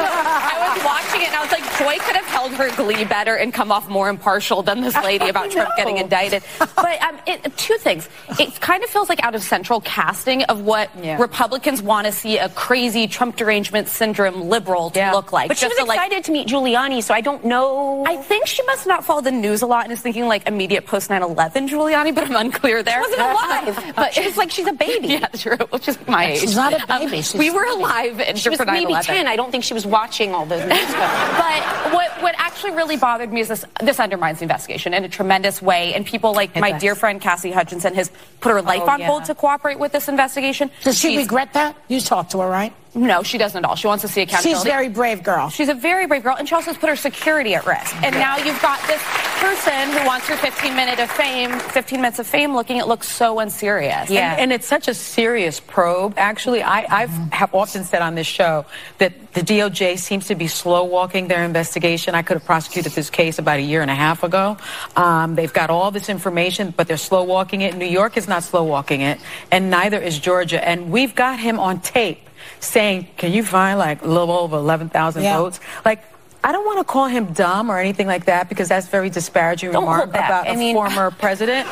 I 0.00 0.56
was 0.74 0.84
watching 0.84 1.22
it 1.22 1.28
and 1.28 1.36
I 1.36 1.42
was 1.42 1.52
like, 1.52 1.64
Joy 1.78 1.98
could 2.04 2.16
have 2.16 2.26
held 2.40 2.52
her 2.52 2.74
glee 2.76 3.04
better 3.04 3.34
and 3.36 3.52
come 3.52 3.70
off 3.70 3.88
more 3.88 4.08
impartial 4.08 4.62
than 4.62 4.80
this 4.80 4.94
lady 4.94 5.28
about 5.34 5.50
Trump 5.50 5.68
getting 5.76 5.98
indicted. 5.98 6.42
But 6.58 7.02
um, 7.02 7.18
it, 7.26 7.56
two 7.56 7.76
things. 7.76 8.08
It 8.38 8.60
kind 8.60 8.82
of 8.82 8.88
feels 8.88 9.08
like 9.08 9.22
out 9.22 9.34
of 9.34 9.42
central 9.42 9.80
casting 9.82 10.44
of 10.44 10.60
what 10.62 10.90
Republicans 11.18 11.82
want 11.82 12.06
to 12.06 12.12
see 12.12 12.38
a 12.38 12.48
crazy 12.50 13.06
Trump 13.06 13.36
derangement 13.36 13.88
syndrome 13.88 14.48
liberal 14.48 14.90
to 14.90 15.10
look 15.12 15.32
like. 15.32 15.48
But 15.48 15.58
she 15.58 15.66
was 15.66 15.76
to, 15.76 15.84
like, 15.84 15.96
excited 15.98 16.24
to 16.24 16.32
meet 16.32 16.48
Giuliani, 16.48 17.02
so 17.02 17.12
I 17.12 17.20
don't 17.20 17.44
know. 17.44 18.04
I 18.06 18.16
think 18.16 18.46
she 18.46 18.62
must 18.64 18.86
not 18.86 19.04
follow 19.04 19.20
the 19.20 19.30
news 19.30 19.62
a 19.62 19.66
lot 19.66 19.84
and 19.84 19.92
is 19.92 20.00
thinking 20.00 20.26
like 20.26 20.46
immediate 20.46 20.86
post 20.86 21.10
9/11 21.10 21.68
Giuliani, 21.68 22.14
but 22.14 22.24
I'm 22.24 22.36
unclear 22.36 22.82
there. 22.82 23.02
She 23.04 23.10
wasn't 23.10 23.20
alive. 23.20 23.92
but 23.96 24.16
it's 24.16 24.36
like 24.36 24.50
she's 24.50 24.66
a 24.66 24.72
baby. 24.72 25.08
Yeah, 25.08 25.26
true. 25.28 25.56
Which 25.70 25.88
is 25.88 25.98
my 26.08 26.32
age. 26.32 26.40
She's 26.40 26.56
not 26.56 26.72
a 26.72 26.80
Um, 26.92 27.00
baby. 27.04 27.22
She's 27.22 27.34
we 27.34 27.50
were 27.50 27.64
alive 27.64 28.20
and 28.20 28.38
She 28.38 28.48
was 28.48 28.58
maybe 28.64 28.94
ten. 29.02 29.26
I 29.26 29.36
don't 29.36 29.50
think 29.50 29.64
she 29.64 29.74
was 29.74 29.86
watching 29.86 30.34
all 30.34 30.46
those. 30.46 30.60
news. 30.64 30.70
but 30.94 31.92
what 31.92 32.10
what 32.22 32.29
actually 32.38 32.72
really 32.72 32.96
bothered 32.96 33.32
me 33.32 33.40
is 33.40 33.48
this 33.48 33.64
this 33.82 33.98
undermines 34.00 34.38
the 34.38 34.44
investigation 34.44 34.94
in 34.94 35.04
a 35.04 35.08
tremendous 35.08 35.60
way. 35.62 35.94
And 35.94 36.04
people 36.06 36.32
like 36.34 36.54
my 36.56 36.72
does. 36.72 36.80
dear 36.80 36.94
friend 36.94 37.20
Cassie 37.20 37.50
Hutchinson 37.52 37.94
has 37.94 38.10
put 38.40 38.52
her 38.52 38.62
life 38.62 38.82
Oh, 38.84 38.90
on 38.90 39.00
yeah. 39.00 39.06
hold 39.06 39.24
to 39.26 39.34
cooperate 39.34 39.78
with 39.78 39.92
this 39.92 40.08
investigation. 40.08 40.70
Does 40.82 40.98
she 40.98 41.08
She's- 41.10 41.22
regret 41.22 41.52
that? 41.54 41.76
You 41.88 42.00
talked 42.00 42.30
to 42.32 42.40
her, 42.40 42.48
right? 42.48 42.72
No, 42.94 43.22
she 43.22 43.38
doesn't 43.38 43.64
at 43.64 43.68
all. 43.68 43.76
She 43.76 43.86
wants 43.86 44.02
to 44.02 44.08
see 44.08 44.22
accountability. 44.22 44.58
She's 44.58 44.66
a 44.66 44.68
very 44.68 44.88
brave 44.88 45.22
girl. 45.22 45.48
She's 45.48 45.68
a 45.68 45.74
very 45.74 46.06
brave 46.06 46.24
girl, 46.24 46.36
and 46.36 46.48
she 46.48 46.54
also 46.54 46.72
has 46.72 46.78
put 46.78 46.88
her 46.88 46.96
security 46.96 47.54
at 47.54 47.64
risk. 47.66 47.94
And 48.02 48.14
now 48.16 48.36
you've 48.36 48.60
got 48.60 48.80
this 48.88 49.00
person 49.38 49.92
who 49.92 50.06
wants 50.06 50.26
her 50.26 50.36
15 50.36 50.74
minute 50.74 50.98
of 50.98 51.10
fame, 51.10 51.52
15 51.52 52.00
minutes 52.00 52.18
of 52.18 52.26
fame, 52.26 52.54
looking 52.54 52.78
it 52.78 52.86
looks 52.88 53.08
so 53.08 53.38
unserious. 53.38 54.10
And, 54.32 54.40
and 54.40 54.52
it's 54.52 54.66
such 54.66 54.88
a 54.88 54.94
serious 54.94 55.60
probe. 55.60 56.14
Actually, 56.16 56.62
I 56.62 56.84
I've, 57.02 57.10
have 57.32 57.54
often 57.54 57.84
said 57.84 58.02
on 58.02 58.16
this 58.16 58.26
show 58.26 58.66
that 58.98 59.34
the 59.34 59.42
DOJ 59.42 59.98
seems 59.98 60.26
to 60.26 60.34
be 60.34 60.48
slow 60.48 60.84
walking 60.84 61.28
their 61.28 61.44
investigation. 61.44 62.16
I 62.16 62.22
could 62.22 62.38
have 62.38 62.44
prosecuted 62.44 62.92
this 62.92 63.08
case 63.08 63.38
about 63.38 63.60
a 63.60 63.62
year 63.62 63.82
and 63.82 63.90
a 63.90 63.94
half 63.94 64.24
ago. 64.24 64.56
Um, 64.96 65.36
they've 65.36 65.52
got 65.52 65.70
all 65.70 65.92
this 65.92 66.08
information, 66.08 66.74
but 66.76 66.88
they're 66.88 66.96
slow 66.96 67.22
walking 67.22 67.60
it. 67.60 67.76
New 67.76 67.86
York 67.86 68.16
is 68.16 68.26
not 68.26 68.42
slow 68.42 68.64
walking 68.64 69.00
it, 69.00 69.20
and 69.52 69.70
neither 69.70 70.00
is 70.00 70.18
Georgia. 70.18 70.66
And 70.66 70.90
we've 70.90 71.14
got 71.14 71.38
him 71.38 71.60
on 71.60 71.80
tape 71.80 72.18
saying, 72.58 73.08
"Can 73.16 73.32
you 73.32 73.42
find 73.44 73.78
like 73.78 74.02
a 74.02 74.08
little 74.08 74.32
over 74.32 74.56
11,000 74.56 75.22
Yeah. 75.22 75.36
votes?" 75.38 75.60
Like. 75.84 76.02
I 76.42 76.52
don't 76.52 76.64
want 76.64 76.78
to 76.78 76.84
call 76.84 77.04
him 77.04 77.34
dumb 77.34 77.70
or 77.70 77.76
anything 77.78 78.06
like 78.06 78.24
that 78.24 78.48
because 78.48 78.66
that's 78.70 78.86
very 78.88 79.10
disparaging 79.10 79.72
Don't 79.72 79.82
remark 79.82 80.08
about 80.08 80.46
I 80.48 80.52
a 80.52 80.56
mean- 80.56 80.74
former 80.74 81.10
president. 81.24 81.68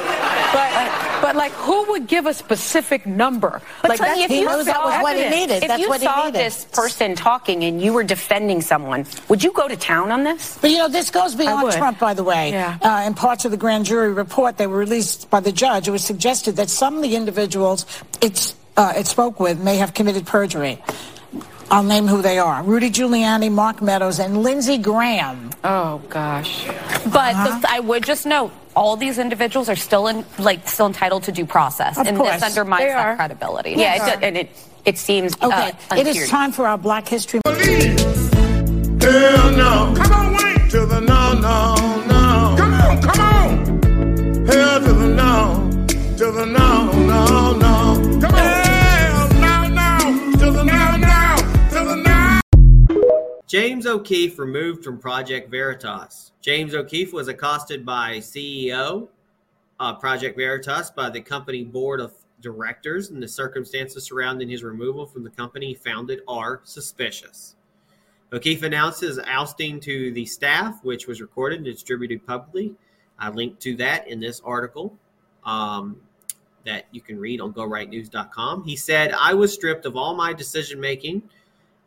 But 0.53 0.69
but 1.23 1.37
like 1.37 1.53
who 1.53 1.85
would 1.91 2.07
give 2.07 2.27
a 2.27 2.35
specific 2.35 3.07
number? 3.07 3.63
But 3.81 3.89
like 3.93 3.99
Sonny, 3.99 4.25
if 4.25 4.31
you 4.31 4.45
knows 4.45 4.67
that 4.67 4.77
saw, 4.77 4.85
was 4.85 5.03
what 5.03 5.17
he 5.17 5.27
needed. 5.31 5.63
If 5.63 5.69
That's 5.69 5.81
you 5.83 5.89
what 5.89 6.01
he 6.03 6.07
saw 6.07 6.27
needed. 6.27 6.35
this 6.43 6.67
person 6.67 7.15
talking 7.15 7.65
and 7.65 7.81
you 7.81 7.95
were 7.95 8.05
defending 8.05 8.61
someone, 8.61 9.07
would 9.31 9.43
you 9.43 9.53
go 9.53 9.69
to 9.69 9.77
town 9.77 10.11
on 10.13 10.25
this? 10.25 10.59
But 10.61 10.71
you 10.71 10.77
know, 10.77 10.89
this 10.89 11.09
goes 11.09 11.35
beyond. 11.35 11.73
Trump, 11.73 11.99
by 11.99 12.13
the 12.13 12.25
way. 12.25 12.51
Yeah. 12.51 12.77
Uh, 12.83 13.05
in 13.07 13.15
parts 13.15 13.47
of 13.47 13.51
the 13.53 13.57
grand 13.57 13.87
jury 13.87 14.13
report 14.13 14.59
that 14.59 14.69
were 14.69 14.77
released 14.77 15.31
by 15.31 15.41
the 15.41 15.51
judge, 15.51 15.89
it 15.89 15.93
was 15.93 16.05
suggested 16.05 16.57
that 16.57 16.69
some 16.69 16.95
of 16.97 17.03
the 17.03 17.17
individuals 17.17 17.87
it's 18.21 18.55
uh, 18.79 18.95
it 18.97 19.07
spoke 19.07 19.39
with 19.41 19.61
may 19.61 19.77
have 19.77 19.93
committed 19.93 20.25
perjury. 20.27 20.81
I'll 21.71 21.83
name 21.83 22.07
who 22.07 22.23
they 22.23 22.39
are 22.39 22.63
Rudy 22.63 22.89
Giuliani, 22.91 23.53
Mark 23.53 23.83
Meadows, 23.83 24.19
and 24.21 24.43
Lindsey 24.43 24.79
Graham. 24.79 25.51
Oh, 25.65 25.99
gosh. 26.09 26.65
But 27.13 27.35
the, 27.61 27.67
I 27.69 27.81
would 27.81 28.05
just 28.05 28.25
note 28.25 28.53
all 28.75 28.97
these 28.97 29.19
individuals 29.19 29.69
are 29.69 29.77
still 29.77 30.07
in, 30.07 30.25
like, 30.39 30.67
still 30.67 30.87
entitled 30.87 31.25
to 31.25 31.33
due 31.33 31.45
process. 31.45 31.99
Of 31.99 32.07
and 32.07 32.17
course. 32.17 32.33
this 32.41 32.45
undermines 32.45 32.85
They 32.85 32.89
that 32.89 33.07
are. 33.07 33.17
credibility. 33.17 33.73
Yeah, 33.73 33.97
it 33.97 33.99
does, 33.99 34.19
and 34.23 34.37
it 34.39 34.49
it 34.87 34.97
seems 34.97 35.35
Okay, 35.43 35.73
uh, 35.91 35.97
it 35.97 36.07
is 36.07 36.17
unserious. 36.17 36.31
time 36.31 36.53
for 36.53 36.67
our 36.67 36.79
Black 36.79 37.07
History. 37.07 37.41
Hell 37.45 37.53
no. 39.53 39.93
Come 39.97 40.13
on, 40.13 40.33
Wayne. 40.37 40.69
To 40.71 40.87
the 40.87 41.01
no, 41.01 41.33
no, 41.35 41.75
no. 42.07 42.55
Come 42.57 42.73
on, 42.75 43.03
come 43.03 43.21
on. 43.21 43.67
Hell 44.47 44.81
to 44.81 44.93
the 44.93 45.09
no. 45.09 45.71
To 46.17 46.31
the 46.33 46.47
no, 46.47 46.93
no, 46.93 47.53
no. 47.59 47.88
James 53.49 53.87
O'Keefe 53.87 54.39
removed 54.39 54.85
from 54.85 54.99
Project 54.99 55.51
Veritas. 55.51 56.33
James 56.43 56.75
O'Keefe 56.75 57.15
was 57.15 57.29
accosted 57.29 57.85
by 57.85 58.19
CEO 58.19 59.09
uh, 59.81 59.95
Project 59.95 60.37
Veritas 60.37 60.91
by 60.91 61.09
the 61.09 61.23
company 61.23 61.65
board 61.65 61.99
of 61.99 62.13
directors, 62.43 63.09
and 63.09 63.23
the 63.23 63.27
circumstances 63.27 64.05
surrounding 64.05 64.51
his 64.51 64.63
removal 64.63 65.07
from 65.07 65.25
the 65.25 65.31
company 65.31 65.73
founded 65.73 66.21
are 66.29 66.61
suspicious. 66.65 67.57
O'Keefe 68.35 68.65
announced 68.65 69.01
his 69.01 69.19
ousting 69.21 69.81
to 69.81 70.13
the 70.13 70.27
staff, 70.27 70.85
which 70.85 71.07
was 71.07 71.23
recorded 71.23 71.61
and 71.61 71.65
distributed 71.65 72.27
publicly. 72.27 72.75
I 73.19 73.31
linked 73.31 73.63
to 73.63 73.75
that 73.77 74.07
in 74.09 74.21
this 74.21 74.43
article 74.45 74.95
um, 75.47 75.97
that 76.67 76.85
you 76.93 77.01
can 77.01 77.19
read 77.19 77.41
on 77.41 77.55
GoRightNews.com. 77.55 78.65
He 78.65 78.77
said, 78.77 79.15
I 79.19 79.33
was 79.33 79.55
stripped 79.55 79.87
of 79.87 79.97
all 79.97 80.15
my 80.15 80.35
decision 80.35 80.79
making. 80.79 81.23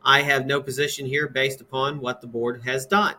I 0.04 0.22
have 0.22 0.46
no 0.46 0.60
position 0.60 1.06
here 1.06 1.28
based 1.28 1.60
upon 1.60 2.00
what 2.00 2.20
the 2.20 2.26
board 2.26 2.62
has 2.64 2.86
done. 2.86 3.14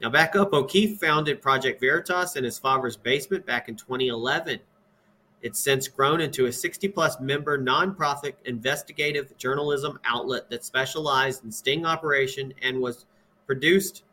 Now, 0.00 0.08
back 0.08 0.34
up, 0.34 0.54
O'Keefe 0.54 0.98
founded 0.98 1.42
Project 1.42 1.80
Veritas 1.80 2.36
in 2.36 2.44
his 2.44 2.58
father's 2.58 2.96
basement 2.96 3.44
back 3.44 3.68
in 3.68 3.76
2011. 3.76 4.58
It's 5.42 5.60
since 5.60 5.88
grown 5.88 6.20
into 6.20 6.46
a 6.46 6.52
60 6.52 6.88
plus 6.88 7.20
member 7.20 7.58
nonprofit 7.58 8.34
investigative 8.46 9.36
journalism 9.36 9.98
outlet 10.04 10.48
that 10.50 10.64
specialized 10.64 11.44
in 11.44 11.52
sting 11.52 11.84
operation 11.84 12.54
and 12.62 12.80
was 12.80 13.04
produced 13.46 14.04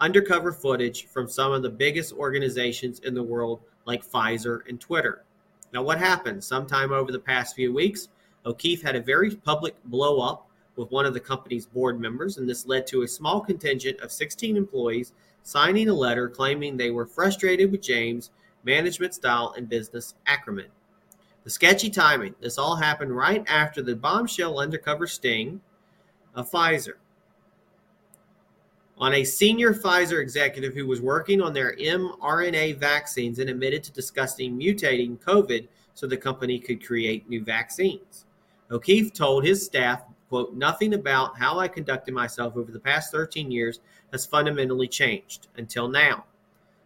undercover 0.00 0.52
footage 0.52 1.06
from 1.06 1.28
some 1.28 1.52
of 1.52 1.62
the 1.62 1.70
biggest 1.70 2.12
organizations 2.12 3.00
in 3.00 3.14
the 3.14 3.22
world, 3.22 3.60
like 3.86 4.06
Pfizer 4.06 4.60
and 4.68 4.80
Twitter. 4.80 5.24
Now, 5.72 5.82
what 5.82 5.98
happened? 5.98 6.42
Sometime 6.42 6.92
over 6.92 7.12
the 7.12 7.18
past 7.18 7.54
few 7.54 7.72
weeks, 7.72 8.08
O'Keefe 8.44 8.82
had 8.82 8.96
a 8.96 9.02
very 9.02 9.36
public 9.36 9.74
blow 9.84 10.20
up 10.20 10.49
with 10.80 10.90
one 10.90 11.04
of 11.04 11.14
the 11.14 11.20
company's 11.20 11.66
board 11.66 12.00
members, 12.00 12.38
and 12.38 12.48
this 12.48 12.66
led 12.66 12.86
to 12.88 13.02
a 13.02 13.08
small 13.08 13.40
contingent 13.40 14.00
of 14.00 14.10
16 14.10 14.56
employees 14.56 15.12
signing 15.42 15.88
a 15.88 15.94
letter 15.94 16.28
claiming 16.28 16.76
they 16.76 16.90
were 16.90 17.06
frustrated 17.06 17.70
with 17.70 17.82
James' 17.82 18.30
management 18.64 19.14
style 19.14 19.54
and 19.56 19.68
business 19.68 20.14
acumen. 20.26 20.66
The 21.44 21.50
sketchy 21.50 21.90
timing. 21.90 22.34
This 22.40 22.58
all 22.58 22.76
happened 22.76 23.16
right 23.16 23.44
after 23.48 23.82
the 23.82 23.96
bombshell 23.96 24.58
undercover 24.58 25.06
sting 25.06 25.60
of 26.34 26.50
Pfizer 26.50 26.94
on 28.98 29.14
a 29.14 29.24
senior 29.24 29.72
Pfizer 29.72 30.20
executive 30.20 30.74
who 30.74 30.86
was 30.86 31.00
working 31.00 31.40
on 31.40 31.54
their 31.54 31.74
mRNA 31.76 32.78
vaccines 32.78 33.38
and 33.38 33.48
admitted 33.48 33.82
to 33.82 33.92
discussing 33.92 34.58
mutating 34.58 35.18
COVID 35.18 35.68
so 35.94 36.06
the 36.06 36.16
company 36.16 36.58
could 36.58 36.84
create 36.84 37.28
new 37.28 37.42
vaccines. 37.42 38.26
O'Keefe 38.70 39.12
told 39.12 39.44
his 39.44 39.64
staff, 39.64 40.02
quote, 40.30 40.54
nothing 40.54 40.94
about 40.94 41.36
how 41.36 41.58
I 41.58 41.68
conducted 41.68 42.14
myself 42.14 42.56
over 42.56 42.70
the 42.70 42.78
past 42.80 43.10
13 43.12 43.50
years 43.50 43.80
has 44.12 44.24
fundamentally 44.24 44.88
changed 44.88 45.48
until 45.56 45.88
now. 45.88 46.24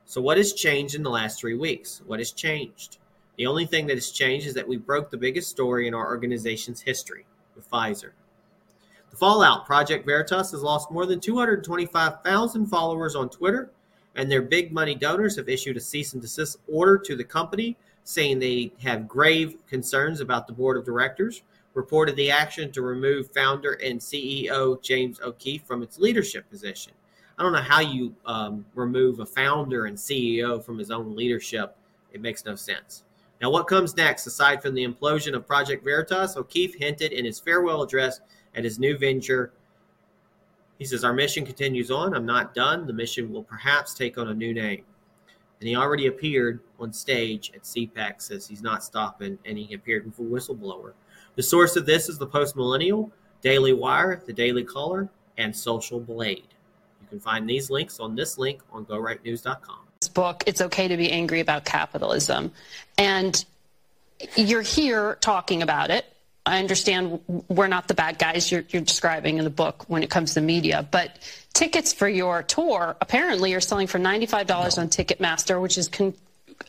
So 0.07 0.21
what 0.21 0.39
has 0.39 0.55
changed 0.55 0.95
in 0.95 1.03
the 1.03 1.11
last 1.11 1.39
three 1.39 1.55
weeks? 1.55 2.01
What 2.07 2.21
has 2.21 2.33
changed? 2.33 2.99
The 3.37 3.47
only 3.47 3.67
thing 3.67 3.87
that 3.87 3.97
has 3.97 4.11
changed 4.11 4.47
is 4.47 4.55
that 4.55 4.67
we 4.67 4.79
broke 4.79 5.11
the 5.11 5.19
biggest 5.19 5.51
story 5.51 5.87
in 5.87 5.95
our 5.95 6.07
organization's 6.07 6.81
history 6.81 7.27
with 7.55 7.71
Pfizer. 7.71 8.13
The 9.11 9.17
fallout 9.17 9.67
Project 9.67 10.07
Veritas 10.07 10.51
has 10.53 10.63
lost 10.63 10.91
more 10.91 11.05
than 11.05 11.21
225,000 11.21 12.67
followers 12.67 13.15
on 13.15 13.29
Twitter, 13.29 13.71
and 14.15 14.31
their 14.31 14.43
big 14.43 14.73
money 14.73 14.95
donors 14.95 15.37
have 15.37 15.51
issued 15.51 15.77
a 15.77 15.81
cease 15.81 16.15
and 16.15 16.23
desist 16.23 16.59
order 16.67 16.97
to 16.97 17.15
the 17.15 17.25
company, 17.25 17.77
saying 18.05 18.39
they 18.39 18.73
have 18.83 19.07
grave 19.07 19.57
concerns 19.67 20.21
about 20.21 20.47
the 20.47 20.53
board 20.53 20.79
of 20.79 20.85
directors. 20.85 21.43
Reported 21.75 22.17
the 22.17 22.31
action 22.31 22.71
to 22.73 22.83
remove 22.83 23.33
founder 23.33 23.73
and 23.75 24.01
CEO 24.01 24.81
James 24.81 25.21
O'Keefe 25.21 25.65
from 25.65 25.83
its 25.83 25.99
leadership 25.99 26.49
position. 26.49 26.93
I 27.37 27.43
don't 27.43 27.53
know 27.53 27.59
how 27.59 27.81
you 27.81 28.15
um, 28.27 28.65
remove 28.75 29.19
a 29.19 29.27
founder 29.27 29.87
and 29.87 29.97
CEO 29.97 30.65
from 30.65 30.79
his 30.79 30.93
own 30.93 31.17
leadership. 31.17 31.77
It 32.13 32.21
makes 32.21 32.45
no 32.45 32.55
sense. 32.55 33.03
Now, 33.41 33.51
what 33.51 33.67
comes 33.67 33.97
next? 33.97 34.27
Aside 34.27 34.63
from 34.63 34.75
the 34.75 34.87
implosion 34.87 35.35
of 35.35 35.47
Project 35.47 35.85
Veritas, 35.85 36.37
O'Keefe 36.37 36.77
hinted 36.77 37.13
in 37.13 37.25
his 37.25 37.41
farewell 37.41 37.83
address 37.83 38.21
at 38.55 38.65
his 38.65 38.79
new 38.79 38.97
venture. 38.97 39.53
He 40.79 40.85
says, 40.85 41.05
Our 41.05 41.13
mission 41.13 41.45
continues 41.45 41.91
on. 41.91 42.15
I'm 42.15 42.27
not 42.27 42.55
done. 42.55 42.87
The 42.87 42.93
mission 42.93 43.33
will 43.33 43.43
perhaps 43.43 43.95
take 43.95 44.17
on 44.17 44.29
a 44.29 44.35
new 44.35 44.55
name. 44.55 44.85
And 45.61 45.69
he 45.69 45.77
already 45.77 46.07
appeared 46.07 46.61
on 46.79 46.93
stage 46.93 47.51
at 47.55 47.63
CPAC, 47.63 48.23
says 48.23 48.47
he's 48.47 48.63
not 48.63 48.85
stopping, 48.85 49.39
and 49.45 49.59
he 49.59 49.75
appeared 49.75 50.07
a 50.07 50.23
whistleblower. 50.23 50.93
The 51.37 51.43
source 51.43 51.77
of 51.77 51.87
this 51.87 52.09
is 52.09 52.19
the 52.19 52.27
Post 52.27 52.55
Millennial, 52.55 53.11
Daily 53.43 53.73
Wire, 53.73 54.23
the 54.25 54.33
Daily 54.33 54.63
Caller, 54.63 55.09
and 55.37 55.55
Social 55.55 55.99
Blade. 55.99 56.45
You 57.03 57.09
can 57.09 57.21
find 57.21 57.49
these 57.49 57.71
links 57.71 57.99
on 57.99 58.15
this 58.15 58.39
link 58.39 58.61
on 58.73 58.85
GoRightNews.com. 58.87 59.79
this 60.01 60.09
book, 60.09 60.45
It's 60.47 60.61
Okay 60.61 60.89
to 60.89 60.97
Be 60.97 61.11
Angry 61.11 61.41
About 61.41 61.65
Capitalism. 61.65 62.53
And 62.97 63.45
you're 64.37 64.63
here 64.63 65.19
talking 65.21 65.63
about 65.63 65.91
it. 65.91 66.07
I 66.47 66.59
understand 66.59 67.21
we're 67.49 67.69
not 67.69 67.89
the 67.89 67.95
bad 67.95 68.19
guys 68.19 68.53
you're, 68.53 68.65
you're 68.69 68.83
describing 68.83 69.39
in 69.39 69.45
the 69.45 69.51
book 69.51 69.85
when 69.89 70.03
it 70.03 70.11
comes 70.11 70.35
to 70.35 70.41
media, 70.41 70.87
but 70.91 71.19
tickets 71.55 71.93
for 71.93 72.09
your 72.09 72.43
tour 72.43 72.97
apparently 73.01 73.55
are 73.55 73.61
selling 73.61 73.87
for 73.87 73.99
$95 73.99 74.79
on 74.79 74.89
Ticketmaster, 74.89 75.61
which 75.61 75.79
is 75.79 75.89
con- 75.89 76.15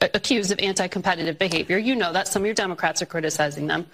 accused 0.01 0.51
of 0.51 0.59
anti 0.59 0.88
competitive 0.88 1.38
behavior. 1.38 1.78
You 1.78 1.95
know 1.95 2.13
that. 2.13 2.28
Some 2.28 2.41
of 2.41 2.45
your 2.45 2.55
Democrats 2.55 3.01
are 3.01 3.05
criticizing 3.05 3.68
them. 3.68 3.86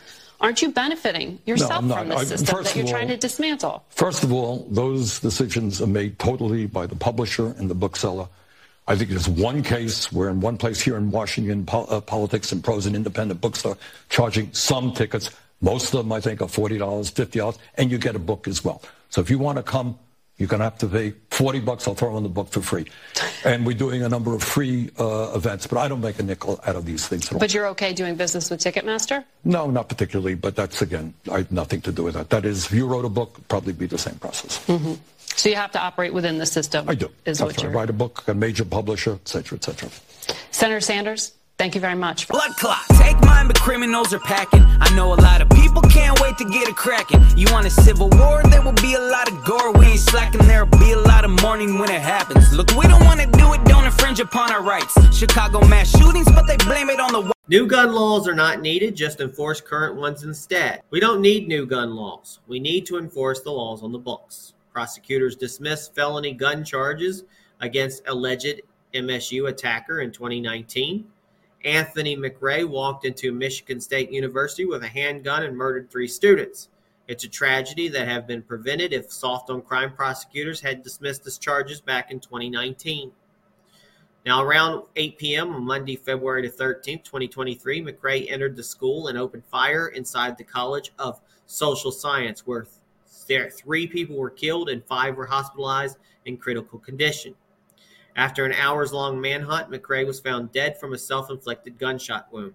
Aren't 0.41 0.61
you 0.61 0.71
benefiting 0.71 1.39
yourself 1.45 1.71
I'm 1.83 1.89
from 1.89 2.09
this 2.09 2.17
I- 2.19 2.23
system 2.25 2.63
that 2.63 2.75
you're 2.75 2.85
all- 2.85 2.91
trying 2.91 3.07
to 3.09 3.17
dismantle? 3.17 3.83
First 3.89 4.23
of 4.23 4.33
all, 4.33 4.67
those 4.69 5.19
decisions 5.19 5.81
are 5.81 5.87
made 5.87 6.17
totally 6.19 6.65
by 6.65 6.87
the 6.87 6.95
publisher 6.95 7.53
and 7.57 7.69
the 7.69 7.75
bookseller. 7.75 8.27
I 8.87 8.95
think 8.95 9.11
there's 9.11 9.29
one 9.29 9.61
case 9.61 10.11
where, 10.11 10.29
in 10.29 10.41
one 10.41 10.57
place 10.57 10.81
here 10.81 10.97
in 10.97 11.11
Washington, 11.11 11.65
po- 11.65 11.85
uh, 11.85 12.01
Politics 12.01 12.51
and 12.51 12.63
Prose, 12.63 12.87
an 12.87 12.95
independent 12.95 13.39
bookstore, 13.39 13.77
charging 14.09 14.51
some 14.53 14.91
tickets. 14.93 15.29
Most 15.61 15.93
of 15.93 15.99
them, 15.99 16.11
I 16.11 16.19
think, 16.19 16.41
are 16.41 16.47
$40, 16.47 17.11
$50, 17.11 17.59
and 17.75 17.91
you 17.91 17.99
get 17.99 18.15
a 18.15 18.19
book 18.19 18.47
as 18.47 18.63
well. 18.65 18.81
So 19.11 19.21
if 19.21 19.29
you 19.29 19.37
want 19.37 19.57
to 19.57 19.63
come, 19.63 19.97
you're 20.37 20.47
going 20.47 20.59
to 20.61 20.63
have 20.63 20.79
to 20.79 20.87
pay 20.87 21.13
40 21.31 21.59
bucks. 21.61 21.87
I'll 21.87 21.95
throw 21.95 22.15
in 22.17 22.23
the 22.23 22.29
book 22.29 22.49
for 22.49 22.61
free. 22.61 22.85
And 23.45 23.65
we're 23.65 23.77
doing 23.77 24.03
a 24.03 24.09
number 24.09 24.35
of 24.35 24.43
free 24.43 24.91
uh, 24.99 25.31
events, 25.33 25.65
but 25.65 25.77
I 25.79 25.87
don't 25.87 26.01
make 26.01 26.19
a 26.19 26.23
nickel 26.23 26.59
out 26.65 26.75
of 26.75 26.85
these 26.85 27.07
things 27.07 27.27
at 27.27 27.33
all. 27.33 27.39
But 27.39 27.53
you're 27.53 27.67
okay 27.67 27.93
doing 27.93 28.15
business 28.15 28.49
with 28.49 28.59
Ticketmaster? 28.59 29.23
No, 29.45 29.69
not 29.71 29.89
particularly, 29.89 30.35
but 30.35 30.55
that's, 30.55 30.81
again, 30.81 31.13
I 31.31 31.39
have 31.39 31.51
nothing 31.51 31.81
to 31.81 31.91
do 31.91 32.03
with 32.03 32.13
that. 32.15 32.29
That 32.29 32.45
is, 32.45 32.65
if 32.65 32.73
you 32.73 32.85
wrote 32.85 33.05
a 33.05 33.09
book, 33.09 33.39
probably 33.47 33.73
be 33.73 33.85
the 33.87 33.97
same 33.97 34.15
process. 34.15 34.57
hmm 34.65 34.93
So 35.25 35.49
you 35.49 35.55
have 35.55 35.71
to 35.71 35.79
operate 35.79 36.13
within 36.13 36.37
the 36.37 36.45
system. 36.45 36.87
I 36.89 36.95
do. 36.95 37.07
Is 37.25 37.37
That's 37.37 37.41
what 37.41 37.57
right. 37.57 37.63
you're. 37.63 37.71
Write 37.71 37.89
a 37.89 37.93
book, 37.93 38.27
a 38.27 38.33
major 38.33 38.65
publisher, 38.65 39.13
et 39.13 39.27
cetera, 39.27 39.57
et 39.57 39.63
cetera. 39.63 39.89
Senator 40.51 40.81
Sanders, 40.81 41.31
thank 41.61 41.75
you 41.75 41.81
very 41.81 41.95
much. 41.95 42.25
For- 42.25 42.33
Blood 42.33 42.55
clot, 42.57 42.81
take 42.93 43.21
mine, 43.21 43.45
but 43.45 43.59
criminals 43.59 44.11
are 44.13 44.19
packing. 44.19 44.65
I 44.81 44.91
know 44.95 45.13
a 45.13 45.19
lot 45.29 45.41
of 45.43 45.49
people 45.51 45.83
can't 45.83 46.19
wait 46.19 46.35
to 46.39 46.45
get 46.45 46.67
it 46.67 46.75
cracking. 46.75 47.23
You 47.37 47.45
want 47.51 47.67
a 47.67 47.69
civil 47.69 48.09
war? 48.09 48.41
There 48.49 48.63
will 48.63 48.79
be 48.81 48.95
a 48.95 48.99
lot 48.99 49.31
of 49.31 49.45
gore. 49.45 49.71
We 49.73 49.85
ain't 49.85 49.99
slacking. 49.99 50.41
There'll 50.47 50.65
be 50.65 50.93
a 50.93 50.97
lot 50.97 51.23
of 51.23 51.29
mourning 51.43 51.77
when 51.77 51.91
it 51.91 52.01
happens. 52.01 52.51
Look, 52.51 52.71
we 52.71 52.87
don't 52.87 53.05
want 53.05 53.19
to 53.19 53.27
do 53.27 53.53
it. 53.53 53.63
Don't 53.65 53.85
infringe 53.85 54.19
upon 54.19 54.51
our 54.51 54.63
rights. 54.63 54.95
Chicago 55.15 55.63
mass 55.67 55.95
shootings, 55.95 56.25
but 56.31 56.47
they 56.47 56.57
blame 56.57 56.89
it 56.89 56.99
on 56.99 57.13
the. 57.13 57.31
New 57.47 57.67
gun 57.67 57.93
laws 57.93 58.27
are 58.27 58.33
not 58.33 58.61
needed, 58.61 58.95
just 58.95 59.21
enforce 59.21 59.61
current 59.61 59.95
ones 59.97 60.23
instead. 60.23 60.81
We 60.89 60.99
don't 60.99 61.21
need 61.21 61.47
new 61.47 61.67
gun 61.67 61.95
laws. 61.95 62.39
We 62.47 62.59
need 62.59 62.87
to 62.87 62.97
enforce 62.97 63.41
the 63.41 63.51
laws 63.51 63.83
on 63.83 63.91
the 63.91 63.99
books. 63.99 64.53
Prosecutors 64.73 65.35
dismissed 65.35 65.93
felony 65.93 66.33
gun 66.33 66.63
charges 66.63 67.23
against 67.59 68.01
alleged 68.07 68.61
MSU 68.95 69.47
attacker 69.47 70.01
in 70.01 70.11
2019. 70.11 71.05
Anthony 71.63 72.17
McRae 72.17 72.67
walked 72.67 73.05
into 73.05 73.31
Michigan 73.31 73.79
State 73.79 74.11
University 74.11 74.65
with 74.65 74.83
a 74.83 74.87
handgun 74.87 75.43
and 75.43 75.55
murdered 75.55 75.89
three 75.89 76.07
students. 76.07 76.69
It's 77.07 77.23
a 77.23 77.29
tragedy 77.29 77.87
that 77.89 78.07
have 78.07 78.25
been 78.25 78.41
prevented 78.41 78.93
if 78.93 79.11
soft 79.11 79.49
on 79.49 79.61
crime 79.61 79.93
prosecutors 79.93 80.61
had 80.61 80.83
dismissed 80.83 81.25
his 81.25 81.37
charges 81.37 81.81
back 81.81 82.11
in 82.11 82.19
2019. 82.19 83.11
Now, 84.25 84.43
around 84.43 84.83
8 84.95 85.17
p.m. 85.17 85.55
on 85.55 85.65
Monday, 85.65 85.95
February 85.95 86.47
the 86.47 86.53
13th, 86.53 87.03
2023, 87.03 87.81
McRae 87.81 88.31
entered 88.31 88.55
the 88.55 88.63
school 88.63 89.07
and 89.07 89.17
opened 89.17 89.43
fire 89.45 89.87
inside 89.89 90.37
the 90.37 90.43
College 90.43 90.93
of 90.99 91.19
Social 91.47 91.91
Science, 91.91 92.45
where 92.45 92.67
three 93.49 93.87
people 93.87 94.15
were 94.15 94.29
killed 94.29 94.69
and 94.69 94.85
five 94.85 95.15
were 95.15 95.25
hospitalized 95.25 95.97
in 96.25 96.37
critical 96.37 96.77
condition. 96.79 97.33
After 98.15 98.45
an 98.45 98.53
hours 98.53 98.91
long 98.91 99.19
manhunt, 99.19 99.71
McRae 99.71 100.05
was 100.05 100.19
found 100.19 100.51
dead 100.51 100.77
from 100.79 100.93
a 100.93 100.97
self 100.97 101.29
inflicted 101.29 101.77
gunshot 101.77 102.31
wound. 102.31 102.53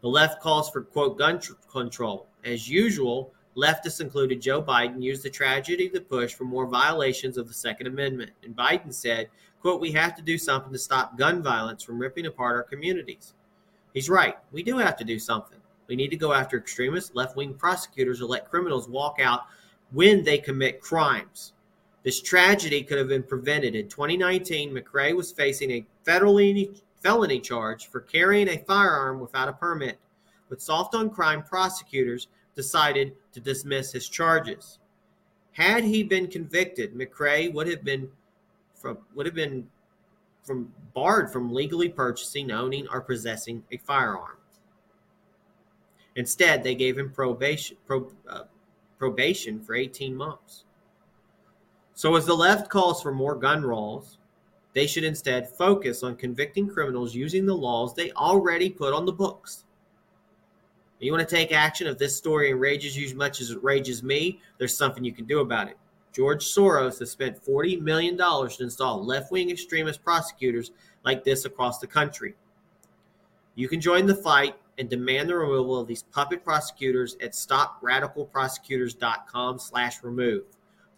The 0.00 0.08
left 0.08 0.40
calls 0.40 0.70
for, 0.70 0.82
quote, 0.82 1.18
gun 1.18 1.40
tr- 1.40 1.52
control. 1.70 2.26
As 2.44 2.68
usual, 2.68 3.32
leftists, 3.56 4.00
included 4.00 4.40
Joe 4.40 4.62
Biden, 4.62 5.02
used 5.02 5.22
the 5.22 5.30
tragedy 5.30 5.88
to 5.90 6.00
push 6.00 6.32
for 6.32 6.44
more 6.44 6.66
violations 6.66 7.36
of 7.36 7.46
the 7.46 7.54
Second 7.54 7.88
Amendment. 7.88 8.30
And 8.42 8.56
Biden 8.56 8.94
said, 8.94 9.28
quote, 9.60 9.80
we 9.80 9.92
have 9.92 10.16
to 10.16 10.22
do 10.22 10.38
something 10.38 10.72
to 10.72 10.78
stop 10.78 11.18
gun 11.18 11.42
violence 11.42 11.82
from 11.82 11.98
ripping 11.98 12.26
apart 12.26 12.56
our 12.56 12.62
communities. 12.62 13.34
He's 13.92 14.08
right. 14.08 14.36
We 14.52 14.62
do 14.62 14.78
have 14.78 14.96
to 14.96 15.04
do 15.04 15.18
something. 15.18 15.58
We 15.88 15.96
need 15.96 16.10
to 16.10 16.16
go 16.16 16.32
after 16.32 16.56
extremists, 16.56 17.14
left 17.14 17.36
wing 17.36 17.54
prosecutors 17.54 18.20
who 18.20 18.26
let 18.26 18.48
criminals 18.48 18.88
walk 18.88 19.18
out 19.20 19.46
when 19.90 20.22
they 20.22 20.38
commit 20.38 20.80
crimes. 20.80 21.52
This 22.02 22.20
tragedy 22.20 22.82
could 22.82 22.98
have 22.98 23.08
been 23.08 23.22
prevented. 23.22 23.74
In 23.74 23.88
2019, 23.88 24.72
McRae 24.72 25.14
was 25.14 25.32
facing 25.32 25.70
a 25.70 25.86
federally 26.06 26.80
felony 27.02 27.40
charge 27.40 27.88
for 27.88 28.00
carrying 28.00 28.48
a 28.48 28.58
firearm 28.58 29.20
without 29.20 29.48
a 29.48 29.52
permit, 29.52 29.98
but 30.48 30.62
soft 30.62 30.94
on 30.94 31.10
crime 31.10 31.42
prosecutors 31.42 32.28
decided 32.54 33.14
to 33.32 33.40
dismiss 33.40 33.92
his 33.92 34.08
charges. 34.08 34.78
Had 35.52 35.84
he 35.84 36.02
been 36.02 36.26
convicted, 36.26 36.94
McRae 36.94 37.52
would 37.52 37.66
have 37.66 37.84
been 37.84 38.08
from 38.74 38.98
would 39.14 39.26
have 39.26 39.34
been 39.34 39.68
from 40.42 40.72
barred 40.94 41.30
from 41.30 41.52
legally 41.52 41.88
purchasing, 41.88 42.50
owning, 42.50 42.88
or 42.88 43.00
possessing 43.00 43.62
a 43.70 43.76
firearm. 43.76 44.38
Instead, 46.16 46.62
they 46.62 46.74
gave 46.74 46.98
him 46.98 47.10
probation 47.10 47.76
pro, 47.86 48.10
uh, 48.28 48.44
probation 48.98 49.60
for 49.60 49.74
18 49.74 50.14
months. 50.14 50.64
So, 52.00 52.16
as 52.16 52.24
the 52.24 52.34
left 52.34 52.70
calls 52.70 53.02
for 53.02 53.12
more 53.12 53.34
gun 53.34 53.62
laws, 53.62 54.16
they 54.72 54.86
should 54.86 55.04
instead 55.04 55.50
focus 55.50 56.02
on 56.02 56.16
convicting 56.16 56.66
criminals 56.66 57.14
using 57.14 57.44
the 57.44 57.54
laws 57.54 57.94
they 57.94 58.10
already 58.12 58.70
put 58.70 58.94
on 58.94 59.04
the 59.04 59.12
books. 59.12 59.66
You 60.98 61.12
want 61.12 61.28
to 61.28 61.36
take 61.36 61.52
action 61.52 61.86
if 61.86 61.98
this 61.98 62.16
story 62.16 62.50
enrages 62.50 62.96
you 62.96 63.04
as 63.04 63.12
much 63.12 63.42
as 63.42 63.50
it 63.50 63.62
rages 63.62 64.02
me, 64.02 64.40
there's 64.56 64.74
something 64.74 65.04
you 65.04 65.12
can 65.12 65.26
do 65.26 65.40
about 65.40 65.68
it. 65.68 65.76
George 66.10 66.42
Soros 66.42 67.00
has 67.00 67.10
spent 67.10 67.44
$40 67.44 67.82
million 67.82 68.16
to 68.16 68.56
install 68.60 69.04
left 69.04 69.30
wing 69.30 69.50
extremist 69.50 70.02
prosecutors 70.02 70.70
like 71.04 71.22
this 71.22 71.44
across 71.44 71.80
the 71.80 71.86
country. 71.86 72.34
You 73.56 73.68
can 73.68 73.78
join 73.78 74.06
the 74.06 74.14
fight 74.14 74.54
and 74.78 74.88
demand 74.88 75.28
the 75.28 75.36
removal 75.36 75.78
of 75.78 75.86
these 75.86 76.04
puppet 76.04 76.46
prosecutors 76.46 77.18
at 77.22 77.32
stopradicalprosecutors.com 77.32 79.58
slash 79.58 80.02
remove. 80.02 80.44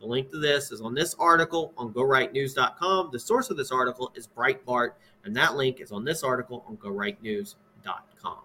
The 0.03 0.09
link 0.09 0.33
to 0.33 0.39
this 0.39 0.73
is 0.73 0.81
on 0.81 0.95
this 0.95 1.15
article 1.17 1.73
on 1.79 1.93
gorightnews.com. 1.93 3.11
The 3.13 3.21
source 3.21 3.51
of 3.51 3.57
this 3.57 3.71
article 3.71 4.11
is 4.17 4.27
Breitbart, 4.27 4.95
and 5.23 5.37
that 5.37 5.55
link 5.55 5.81
is 5.81 5.93
on 5.93 6.05
this 6.05 6.25
article 6.25 6.65
on 6.67 6.77
gorightnews.com. 6.79 8.39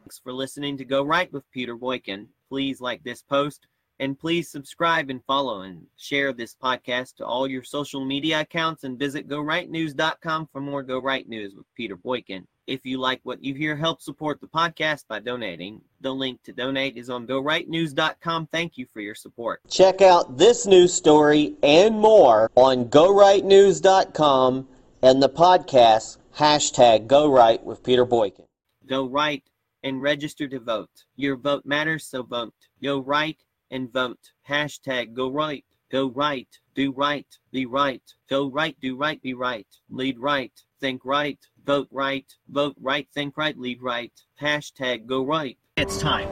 Thanks 0.00 0.18
for 0.18 0.32
listening 0.32 0.78
to 0.78 0.86
Go 0.86 1.02
Right 1.02 1.30
with 1.34 1.44
Peter 1.50 1.76
Boykin. 1.76 2.28
Please 2.48 2.80
like 2.80 3.04
this 3.04 3.20
post 3.20 3.66
and 3.98 4.18
please 4.18 4.50
subscribe 4.50 5.10
and 5.10 5.24
follow 5.24 5.62
and 5.62 5.86
share 5.96 6.32
this 6.32 6.54
podcast 6.62 7.16
to 7.16 7.26
all 7.26 7.46
your 7.46 7.62
social 7.62 8.04
media 8.04 8.40
accounts 8.40 8.84
and 8.84 8.98
visit 8.98 9.28
gorightnews.com 9.28 10.48
for 10.52 10.60
more 10.60 10.82
Go 10.82 10.98
Right 10.98 11.28
News 11.28 11.54
with 11.54 11.66
Peter 11.74 11.96
Boykin. 11.96 12.46
If 12.66 12.84
you 12.84 12.98
like 12.98 13.20
what 13.22 13.42
you 13.44 13.54
hear, 13.54 13.76
help 13.76 14.02
support 14.02 14.40
the 14.40 14.48
podcast 14.48 15.06
by 15.08 15.20
donating. 15.20 15.80
The 16.00 16.12
link 16.12 16.42
to 16.42 16.52
donate 16.52 16.96
is 16.96 17.08
on 17.08 17.26
gorightnews.com. 17.26 18.48
Thank 18.48 18.76
you 18.76 18.86
for 18.92 19.00
your 19.00 19.14
support. 19.14 19.60
Check 19.70 20.02
out 20.02 20.36
this 20.36 20.66
news 20.66 20.92
story 20.92 21.54
and 21.62 21.98
more 21.98 22.50
on 22.56 22.86
gorightnews.com 22.86 24.68
and 25.02 25.22
the 25.22 25.28
podcast 25.28 26.18
hashtag 26.36 27.06
Go 27.06 27.30
Right 27.30 27.62
with 27.64 27.84
Peter 27.84 28.04
Boykin. 28.04 28.46
Go 28.86 29.06
right 29.06 29.42
and 29.84 30.02
register 30.02 30.48
to 30.48 30.58
vote. 30.58 30.90
Your 31.14 31.36
vote 31.36 31.64
matters, 31.64 32.04
so 32.04 32.24
vote. 32.24 32.54
Go 32.82 32.98
right 32.98 33.38
and 33.70 33.92
vote. 33.92 34.32
Hashtag 34.48 35.14
go 35.14 35.30
right. 35.30 35.64
Go 35.90 36.10
right. 36.10 36.48
Do 36.74 36.92
right. 36.92 37.26
Be 37.52 37.66
right. 37.66 38.02
Go 38.28 38.50
right. 38.50 38.76
Do 38.80 38.96
right. 38.96 39.22
Be 39.22 39.34
right. 39.34 39.66
Lead 39.88 40.18
right. 40.18 40.52
Think 40.80 41.04
right. 41.04 41.38
Vote 41.64 41.88
right. 41.90 42.26
Vote 42.48 42.76
right. 42.80 43.08
Think 43.14 43.36
right. 43.36 43.56
Lead 43.56 43.80
right. 43.82 44.12
Hashtag 44.40 45.06
go 45.06 45.24
right. 45.24 45.56
It's 45.76 45.98
time 45.98 46.28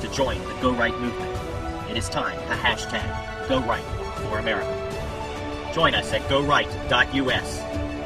to 0.00 0.08
join 0.08 0.38
the 0.46 0.54
Go 0.60 0.72
Right 0.72 0.98
movement. 1.00 1.90
It 1.90 1.96
is 1.96 2.08
time 2.08 2.38
to 2.48 2.54
hashtag 2.54 3.48
Go 3.48 3.60
Right 3.60 3.84
for 4.28 4.38
America. 4.38 5.72
Join 5.74 5.94
us 5.94 6.12
at 6.12 6.22
goright.us 6.22 7.58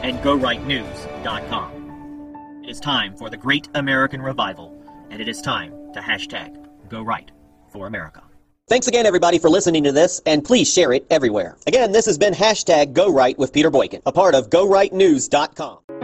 and 0.02 0.18
gorightnews.com. 0.18 2.64
It 2.64 2.70
is 2.70 2.80
time 2.80 3.16
for 3.16 3.30
the 3.30 3.36
great 3.36 3.68
American 3.74 4.22
revival, 4.22 4.74
and 5.10 5.20
it 5.20 5.28
is 5.28 5.40
time 5.40 5.72
to 5.92 6.00
hashtag 6.00 6.56
Go 6.88 7.02
Right 7.02 7.30
for 7.70 7.86
America. 7.86 8.22
Thanks 8.68 8.86
again, 8.86 9.06
everybody, 9.06 9.38
for 9.38 9.48
listening 9.48 9.84
to 9.84 9.92
this, 9.92 10.20
and 10.26 10.44
please 10.44 10.70
share 10.70 10.92
it 10.92 11.06
everywhere. 11.10 11.56
Again, 11.66 11.90
this 11.90 12.04
has 12.04 12.18
been 12.18 12.34
hashtag 12.34 12.92
Go 12.92 13.10
Right 13.10 13.36
with 13.38 13.50
Peter 13.50 13.70
Boykin, 13.70 14.02
a 14.04 14.12
part 14.12 14.34
of 14.34 14.50
GoRightNews.com. 14.50 15.97